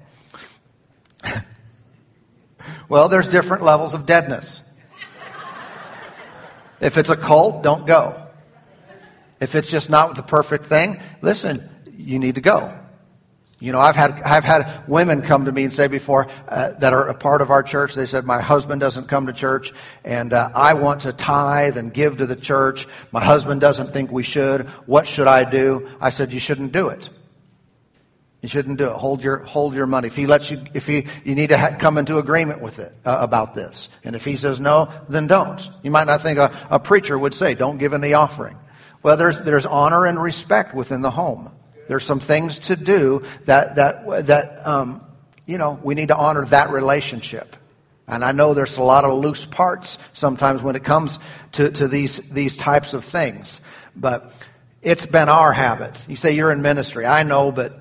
well, 2.92 3.08
there's 3.08 3.30
different 3.30 3.64
levels 3.64 3.94
of 3.94 4.06
deadness. 4.06 4.62
If 6.82 6.98
it's 6.98 7.10
a 7.10 7.16
cult, 7.16 7.64
don't 7.64 7.88
go. 7.88 8.28
If 9.40 9.56
it's 9.56 9.72
just 9.72 9.90
not 9.90 10.18
the 10.18 10.24
perfect 10.24 10.66
thing, 10.66 11.00
listen, 11.22 11.70
you 11.96 12.20
need 12.20 12.36
to 12.36 12.42
go. 12.42 12.78
You 13.62 13.72
know, 13.72 13.80
I've 13.80 13.96
had 13.96 14.22
I've 14.24 14.44
had 14.44 14.90
women 14.90 15.22
come 15.22 15.46
to 15.46 15.54
me 15.54 15.64
and 15.64 15.72
say 15.72 15.88
before 15.88 16.28
uh, 16.50 16.72
that 16.80 16.92
are 16.92 17.08
a 17.08 17.14
part 17.14 17.42
of 17.42 17.50
our 17.50 17.64
church. 17.64 17.94
They 17.94 18.06
said 18.06 18.26
my 18.26 18.42
husband 18.42 18.82
doesn't 18.82 19.08
come 19.08 19.28
to 19.28 19.34
church, 19.34 19.72
and 20.04 20.34
uh, 20.34 20.50
I 20.54 20.74
want 20.74 21.04
to 21.04 21.14
tithe 21.14 21.78
and 21.78 21.94
give 21.94 22.18
to 22.18 22.26
the 22.26 22.36
church. 22.36 22.88
My 23.14 23.24
husband 23.24 23.62
doesn't 23.62 23.94
think 23.94 24.12
we 24.12 24.24
should. 24.24 24.66
What 24.86 25.08
should 25.08 25.28
I 25.28 25.50
do? 25.50 25.90
I 26.02 26.10
said 26.10 26.34
you 26.34 26.42
shouldn't 26.42 26.74
do 26.74 26.90
it. 26.90 27.10
You 28.42 28.50
shouldn't 28.50 28.78
do 28.78 28.90
it. 28.90 28.94
Hold 28.94 29.24
your 29.24 29.38
hold 29.38 29.76
your 29.76 29.86
money. 29.86 30.08
If 30.08 30.16
he 30.16 30.26
lets 30.26 30.50
you, 30.50 30.64
if 30.74 30.88
he 30.88 31.06
you 31.24 31.36
need 31.36 31.50
to 31.50 31.58
ha- 31.58 31.76
come 31.78 31.98
into 31.98 32.18
agreement 32.18 32.62
with 32.62 32.80
it 32.80 32.92
uh, 33.06 33.18
about 33.20 33.54
this, 33.54 33.88
and 34.04 34.16
if 34.16 34.26
he 34.26 34.36
says 34.36 34.60
no, 34.60 34.92
then 35.10 35.28
don't. 35.28 35.68
You 35.84 35.92
might 35.92 36.08
not 36.08 36.22
think 36.22 36.40
a, 36.40 36.52
a 36.70 36.80
preacher 36.80 37.18
would 37.18 37.36
say, 37.36 37.54
"Don't 37.54 37.78
give 37.78 37.94
in 37.94 38.02
the 38.02 38.16
offering." 38.16 38.58
Well, 39.04 39.16
there's 39.16 39.42
there's 39.42 39.68
honor 39.68 40.06
and 40.06 40.22
respect 40.22 40.74
within 40.74 41.02
the 41.02 41.12
home. 41.12 41.52
There's 41.92 42.06
some 42.06 42.22
things 42.22 42.58
to 42.60 42.78
do 42.78 43.24
that, 43.48 43.76
that, 43.76 44.28
that, 44.28 44.66
um, 44.66 45.02
you 45.46 45.58
know, 45.58 45.78
we 45.84 45.94
need 45.94 46.08
to 46.08 46.16
honor 46.16 46.46
that 46.46 46.70
relationship. 46.70 47.56
And 48.08 48.24
I 48.24 48.32
know 48.32 48.54
there's 48.54 48.78
a 48.78 48.82
lot 48.82 49.04
of 49.04 49.20
loose 49.20 49.46
parts 49.46 49.98
sometimes 50.14 50.64
when 50.64 50.78
it 50.78 50.86
comes 50.86 51.20
to, 51.54 51.70
to 51.70 51.90
these, 51.90 52.18
these 52.30 52.56
types 52.56 52.94
of 52.94 53.04
things. 53.04 53.60
But 53.94 54.32
it's 54.82 55.06
been 55.06 55.28
our 55.28 55.52
habit. 55.52 55.98
You 56.08 56.16
say 56.16 56.32
you're 56.32 56.54
in 56.54 56.62
ministry. 56.62 57.06
I 57.06 57.24
know, 57.24 57.52
but 57.52 57.78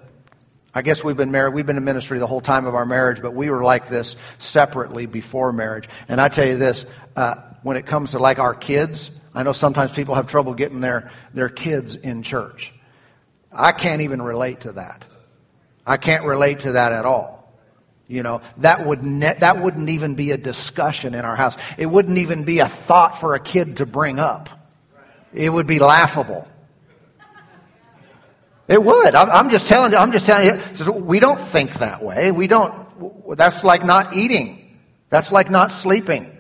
I 0.73 0.83
guess 0.83 1.03
we've 1.03 1.17
been 1.17 1.33
married. 1.33 1.55
We've 1.55 1.67
been 1.67 1.77
in 1.77 1.85
ministry 1.85 2.19
the 2.19 2.27
whole 2.27 2.41
time 2.41 2.67
of 2.67 2.75
our 2.75 2.87
marriage, 2.87 3.21
but 3.21 3.35
we 3.35 3.51
were 3.51 3.63
like 3.63 3.89
this 3.89 4.15
separately 4.39 5.07
before 5.07 5.53
marriage. 5.53 5.89
And 6.09 6.21
I 6.21 6.29
tell 6.29 6.47
you 6.47 6.57
this, 6.57 6.85
uh, 7.17 7.37
when 7.63 7.77
it 7.77 7.87
comes 7.87 8.13
to 8.13 8.19
like 8.19 8.39
our 8.39 8.55
kids, 8.55 9.11
I 9.35 9.43
know 9.43 9.53
sometimes 9.53 9.93
people 9.93 10.15
have 10.15 10.27
trouble 10.29 10.55
getting 10.55 10.81
their, 10.81 11.11
their 11.35 11.49
kids 11.49 11.97
in 11.97 12.23
church. 12.23 12.73
I 13.53 13.73
can't 13.73 14.03
even 14.03 14.23
relate 14.23 14.61
to 14.61 14.73
that. 14.73 15.05
I 15.87 15.97
can't 15.97 16.25
relate 16.25 16.61
to 16.61 16.73
that 16.73 16.93
at 16.93 17.05
all. 17.05 17.41
You 18.07 18.23
know, 18.23 18.43
that 18.59 18.87
would 18.87 19.05
ne- 19.05 19.39
that 19.39 19.63
wouldn't 19.63 19.89
even 19.89 20.17
be 20.17 20.33
a 20.33 20.37
discussion 20.37 21.15
in 21.15 21.25
our 21.25 21.37
house. 21.37 21.57
It 21.79 21.87
wouldn't 21.87 22.19
even 22.19 22.43
be 22.43 22.59
a 22.59 22.67
thought 22.67 23.21
for 23.21 23.35
a 23.35 23.41
kid 23.41 23.77
to 23.77 23.87
bring 23.87 24.19
up. 24.19 24.51
It 25.33 25.49
would 25.49 25.69
be 25.69 25.79
laughable. 25.79 26.49
It 28.71 28.81
would. 28.81 29.17
I'm, 29.17 29.29
I'm 29.31 29.51
just 29.51 29.67
telling 29.67 29.91
you. 29.91 29.99
I'm 29.99 30.13
just 30.13 30.27
telling 30.27 30.61
you. 30.79 30.93
We 30.93 31.19
don't 31.19 31.41
think 31.41 31.75
that 31.75 32.05
way. 32.05 32.31
We 32.31 32.47
don't. 32.47 33.37
That's 33.37 33.65
like 33.65 33.85
not 33.85 34.15
eating. 34.15 34.79
That's 35.09 35.33
like 35.33 35.51
not 35.51 35.73
sleeping. 35.73 36.31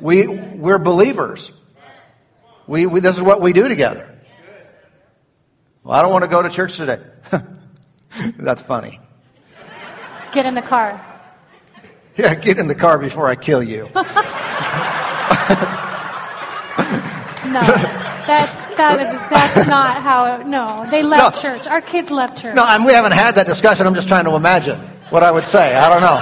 We 0.00 0.26
we're 0.26 0.78
believers. 0.78 1.52
We, 2.66 2.86
we 2.86 3.00
this 3.00 3.18
is 3.18 3.22
what 3.22 3.42
we 3.42 3.52
do 3.52 3.68
together. 3.68 4.18
Well, 5.84 5.92
I 5.92 6.00
don't 6.00 6.10
want 6.10 6.24
to 6.24 6.30
go 6.30 6.40
to 6.40 6.48
church 6.48 6.76
today. 6.76 7.00
That's 8.38 8.62
funny. 8.62 8.98
Get 10.32 10.46
in 10.46 10.54
the 10.54 10.62
car. 10.62 11.04
Yeah, 12.16 12.34
get 12.34 12.58
in 12.58 12.66
the 12.66 12.74
car 12.74 12.98
before 12.98 13.26
I 13.28 13.36
kill 13.36 13.62
you. 13.62 13.82
no, 17.52 17.60
that's 18.26 18.61
that 18.76 19.14
is 19.14 19.20
that's 19.30 19.68
not 19.68 20.02
how. 20.02 20.40
It, 20.40 20.46
no, 20.46 20.86
they 20.90 21.02
left 21.02 21.36
no. 21.36 21.40
church. 21.42 21.66
Our 21.66 21.80
kids 21.80 22.10
left 22.10 22.38
church. 22.38 22.54
No, 22.54 22.64
and 22.66 22.84
we 22.84 22.92
haven't 22.92 23.12
had 23.12 23.36
that 23.36 23.46
discussion. 23.46 23.86
I'm 23.86 23.94
just 23.94 24.08
trying 24.08 24.24
to 24.24 24.34
imagine 24.34 24.78
what 25.10 25.22
I 25.22 25.30
would 25.30 25.46
say. 25.46 25.74
I 25.74 25.88
don't 25.88 26.00
know. 26.00 26.18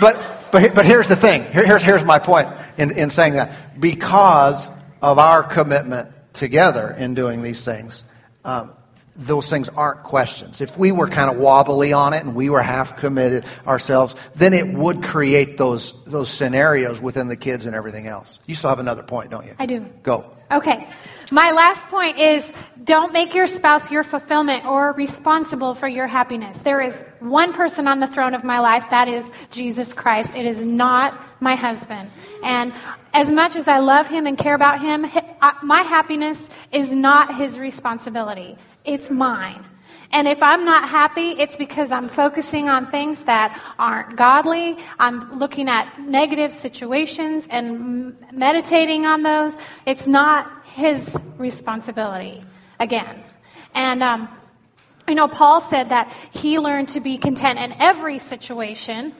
but 0.00 0.50
but 0.52 0.74
but 0.74 0.86
here's 0.86 1.08
the 1.08 1.16
thing. 1.16 1.44
Here, 1.44 1.66
here's 1.66 1.82
here's 1.82 2.04
my 2.04 2.18
point 2.18 2.48
in 2.78 2.92
in 2.92 3.10
saying 3.10 3.34
that 3.34 3.80
because 3.80 4.68
of 5.02 5.18
our 5.18 5.42
commitment 5.42 6.10
together 6.32 6.90
in 6.90 7.14
doing 7.14 7.42
these 7.42 7.64
things, 7.64 8.02
um, 8.44 8.72
those 9.16 9.48
things 9.48 9.68
aren't 9.68 10.02
questions. 10.02 10.60
If 10.60 10.76
we 10.76 10.90
were 10.90 11.08
kind 11.08 11.30
of 11.30 11.36
wobbly 11.36 11.92
on 11.92 12.14
it 12.14 12.24
and 12.24 12.34
we 12.34 12.50
were 12.50 12.62
half 12.62 12.96
committed 12.96 13.44
ourselves, 13.66 14.16
then 14.34 14.54
it 14.54 14.66
would 14.66 15.04
create 15.04 15.56
those 15.56 15.92
those 16.04 16.28
scenarios 16.28 17.00
within 17.00 17.28
the 17.28 17.36
kids 17.36 17.66
and 17.66 17.76
everything 17.76 18.06
else. 18.06 18.38
You 18.46 18.54
still 18.54 18.70
have 18.70 18.80
another 18.80 19.02
point, 19.02 19.30
don't 19.30 19.46
you? 19.46 19.54
I 19.58 19.66
do. 19.66 19.86
Go. 20.02 20.30
Okay. 20.50 20.88
My 21.30 21.52
last 21.52 21.86
point 21.88 22.18
is 22.18 22.52
don't 22.82 23.12
make 23.12 23.34
your 23.34 23.46
spouse 23.46 23.90
your 23.90 24.04
fulfillment 24.04 24.66
or 24.66 24.92
responsible 24.92 25.74
for 25.74 25.88
your 25.88 26.06
happiness. 26.06 26.58
There 26.58 26.80
is 26.80 27.00
one 27.20 27.54
person 27.54 27.88
on 27.88 27.98
the 27.98 28.06
throne 28.06 28.34
of 28.34 28.44
my 28.44 28.58
life, 28.58 28.90
that 28.90 29.08
is 29.08 29.30
Jesus 29.50 29.94
Christ. 29.94 30.36
It 30.36 30.44
is 30.44 30.64
not 30.64 31.18
my 31.40 31.54
husband. 31.54 32.10
And 32.42 32.74
as 33.12 33.30
much 33.30 33.56
as 33.56 33.68
I 33.68 33.78
love 33.78 34.06
him 34.06 34.26
and 34.26 34.36
care 34.36 34.54
about 34.54 34.80
him, 34.80 35.06
uh, 35.40 35.52
my 35.62 35.80
happiness 35.80 36.50
is 36.70 36.94
not 36.94 37.34
his 37.34 37.58
responsibility. 37.58 38.58
It's 38.84 39.10
mine. 39.10 39.64
And 40.14 40.28
if 40.28 40.44
I'm 40.44 40.64
not 40.64 40.88
happy, 40.88 41.30
it's 41.30 41.56
because 41.56 41.90
I'm 41.90 42.08
focusing 42.08 42.68
on 42.68 42.86
things 42.86 43.20
that 43.24 43.60
aren't 43.78 44.14
godly. 44.16 44.76
I'm 44.96 45.38
looking 45.40 45.68
at 45.68 45.98
negative 45.98 46.52
situations 46.52 47.48
and 47.50 48.16
meditating 48.30 49.06
on 49.06 49.22
those. 49.22 49.56
It's 49.86 50.06
not 50.06 50.66
his 50.66 51.16
responsibility. 51.36 52.44
Again. 52.78 53.24
And, 53.74 54.02
um, 54.04 54.28
you 55.08 55.16
know, 55.16 55.26
Paul 55.26 55.60
said 55.60 55.88
that 55.88 56.14
he 56.32 56.58
learned 56.58 56.90
to 56.90 57.00
be 57.00 57.18
content 57.18 57.58
in 57.58 57.72
every 57.80 58.18
situation 58.18 59.14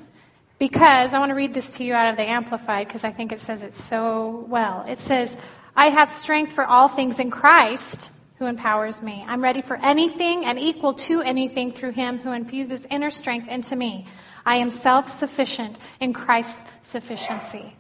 because 0.59 1.13
I 1.13 1.19
want 1.19 1.31
to 1.31 1.35
read 1.35 1.55
this 1.55 1.77
to 1.79 1.85
you 1.85 1.95
out 1.95 2.11
of 2.11 2.17
the 2.17 2.23
Amplified 2.23 2.87
because 2.87 3.03
I 3.03 3.11
think 3.11 3.33
it 3.33 3.41
says 3.41 3.63
it 3.63 3.75
so 3.75 4.45
well. 4.49 4.85
It 4.87 4.99
says, 4.99 5.37
I 5.75 5.89
have 5.89 6.13
strength 6.13 6.53
for 6.53 6.65
all 6.65 6.87
things 6.87 7.19
in 7.19 7.33
Christ 7.33 8.13
who 8.39 8.47
empowers 8.47 9.01
me. 9.01 9.25
I'm 9.27 9.43
ready 9.43 9.63
for 9.63 9.77
anything 9.77 10.45
and 10.45 10.59
equal 10.59 10.95
to 10.95 11.23
anything 11.23 11.73
through 11.73 11.93
him 11.93 12.19
who 12.19 12.33
infuses 12.33 12.87
inner 12.91 13.11
strength 13.11 13.49
into 13.49 13.77
me. 13.77 14.07
I 14.45 14.57
am 14.57 14.71
self 14.71 15.11
sufficient 15.11 15.79
in 16.01 16.13
Christ's 16.13 16.71
sufficiency. 16.83 17.75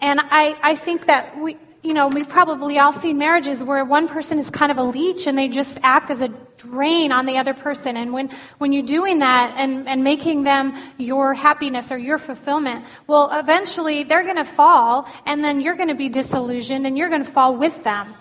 And 0.00 0.20
I, 0.20 0.56
I 0.62 0.76
think 0.76 1.06
that 1.06 1.38
we, 1.38 1.56
you 1.82 1.94
know, 1.94 2.08
we've 2.08 2.28
probably 2.28 2.78
all 2.78 2.92
seen 2.92 3.18
marriages 3.18 3.62
where 3.62 3.84
one 3.84 4.08
person 4.08 4.38
is 4.38 4.50
kind 4.50 4.70
of 4.70 4.78
a 4.78 4.82
leech 4.82 5.26
and 5.26 5.36
they 5.36 5.48
just 5.48 5.78
act 5.82 6.10
as 6.10 6.22
a 6.22 6.28
drain 6.58 7.10
on 7.10 7.26
the 7.26 7.38
other 7.38 7.54
person. 7.54 7.96
And 7.96 8.12
when, 8.12 8.30
when 8.58 8.72
you're 8.72 8.84
doing 8.84 9.20
that 9.20 9.54
and, 9.56 9.88
and 9.88 10.04
making 10.04 10.44
them 10.44 10.74
your 10.98 11.34
happiness 11.34 11.90
or 11.90 11.98
your 11.98 12.18
fulfillment, 12.18 12.84
well, 13.06 13.30
eventually 13.32 14.04
they're 14.04 14.22
going 14.22 14.36
to 14.36 14.44
fall 14.44 15.08
and 15.26 15.42
then 15.42 15.60
you're 15.60 15.76
going 15.76 15.88
to 15.88 15.96
be 15.96 16.08
disillusioned 16.08 16.86
and 16.86 16.96
you're 16.96 17.08
going 17.08 17.24
to 17.24 17.30
fall 17.30 17.56
with 17.56 17.82
them. 17.82 18.14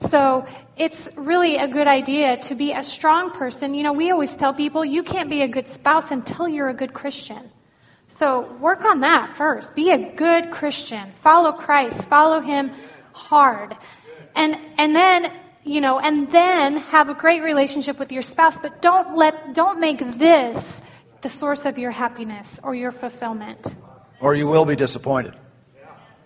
So 0.00 0.46
it's 0.76 1.10
really 1.16 1.56
a 1.56 1.68
good 1.68 1.86
idea 1.86 2.38
to 2.38 2.54
be 2.54 2.72
a 2.72 2.82
strong 2.82 3.30
person. 3.32 3.74
You 3.74 3.82
know, 3.82 3.92
we 3.92 4.10
always 4.10 4.34
tell 4.34 4.54
people 4.54 4.84
you 4.84 5.02
can't 5.02 5.28
be 5.28 5.42
a 5.42 5.48
good 5.48 5.68
spouse 5.68 6.10
until 6.10 6.48
you're 6.48 6.68
a 6.68 6.74
good 6.74 6.94
Christian. 6.94 7.50
So 8.08 8.52
work 8.54 8.84
on 8.84 9.00
that 9.00 9.30
first. 9.30 9.74
Be 9.74 9.90
a 9.90 10.14
good 10.14 10.50
Christian. 10.50 11.10
Follow 11.20 11.52
Christ. 11.52 12.04
Follow 12.06 12.40
Him 12.40 12.72
hard. 13.12 13.76
And, 14.34 14.56
and 14.78 14.94
then, 14.94 15.32
you 15.64 15.80
know, 15.80 15.98
and 16.00 16.30
then 16.30 16.78
have 16.78 17.08
a 17.08 17.14
great 17.14 17.42
relationship 17.42 17.98
with 17.98 18.10
your 18.10 18.22
spouse, 18.22 18.58
but 18.58 18.80
don't 18.80 19.16
let, 19.16 19.54
don't 19.54 19.80
make 19.80 19.98
this 19.98 20.82
the 21.20 21.28
source 21.28 21.66
of 21.66 21.78
your 21.78 21.90
happiness 21.90 22.58
or 22.62 22.74
your 22.74 22.90
fulfillment. 22.90 23.74
Or 24.20 24.34
you 24.34 24.46
will 24.46 24.64
be 24.64 24.76
disappointed. 24.76 25.36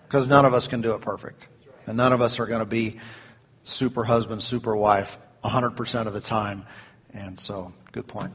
Because 0.07 0.27
none 0.27 0.45
of 0.45 0.53
us 0.53 0.67
can 0.67 0.81
do 0.81 0.93
it 0.93 1.01
perfect. 1.01 1.45
And 1.87 1.97
none 1.97 2.13
of 2.13 2.21
us 2.21 2.39
are 2.39 2.45
going 2.45 2.59
to 2.59 2.65
be 2.65 2.99
super 3.65 4.03
husband, 4.03 4.41
super 4.41 4.75
wife 4.75 5.17
100% 5.43 6.07
of 6.07 6.13
the 6.13 6.21
time. 6.21 6.65
And 7.13 7.39
so, 7.39 7.73
good 7.91 8.07
point. 8.07 8.33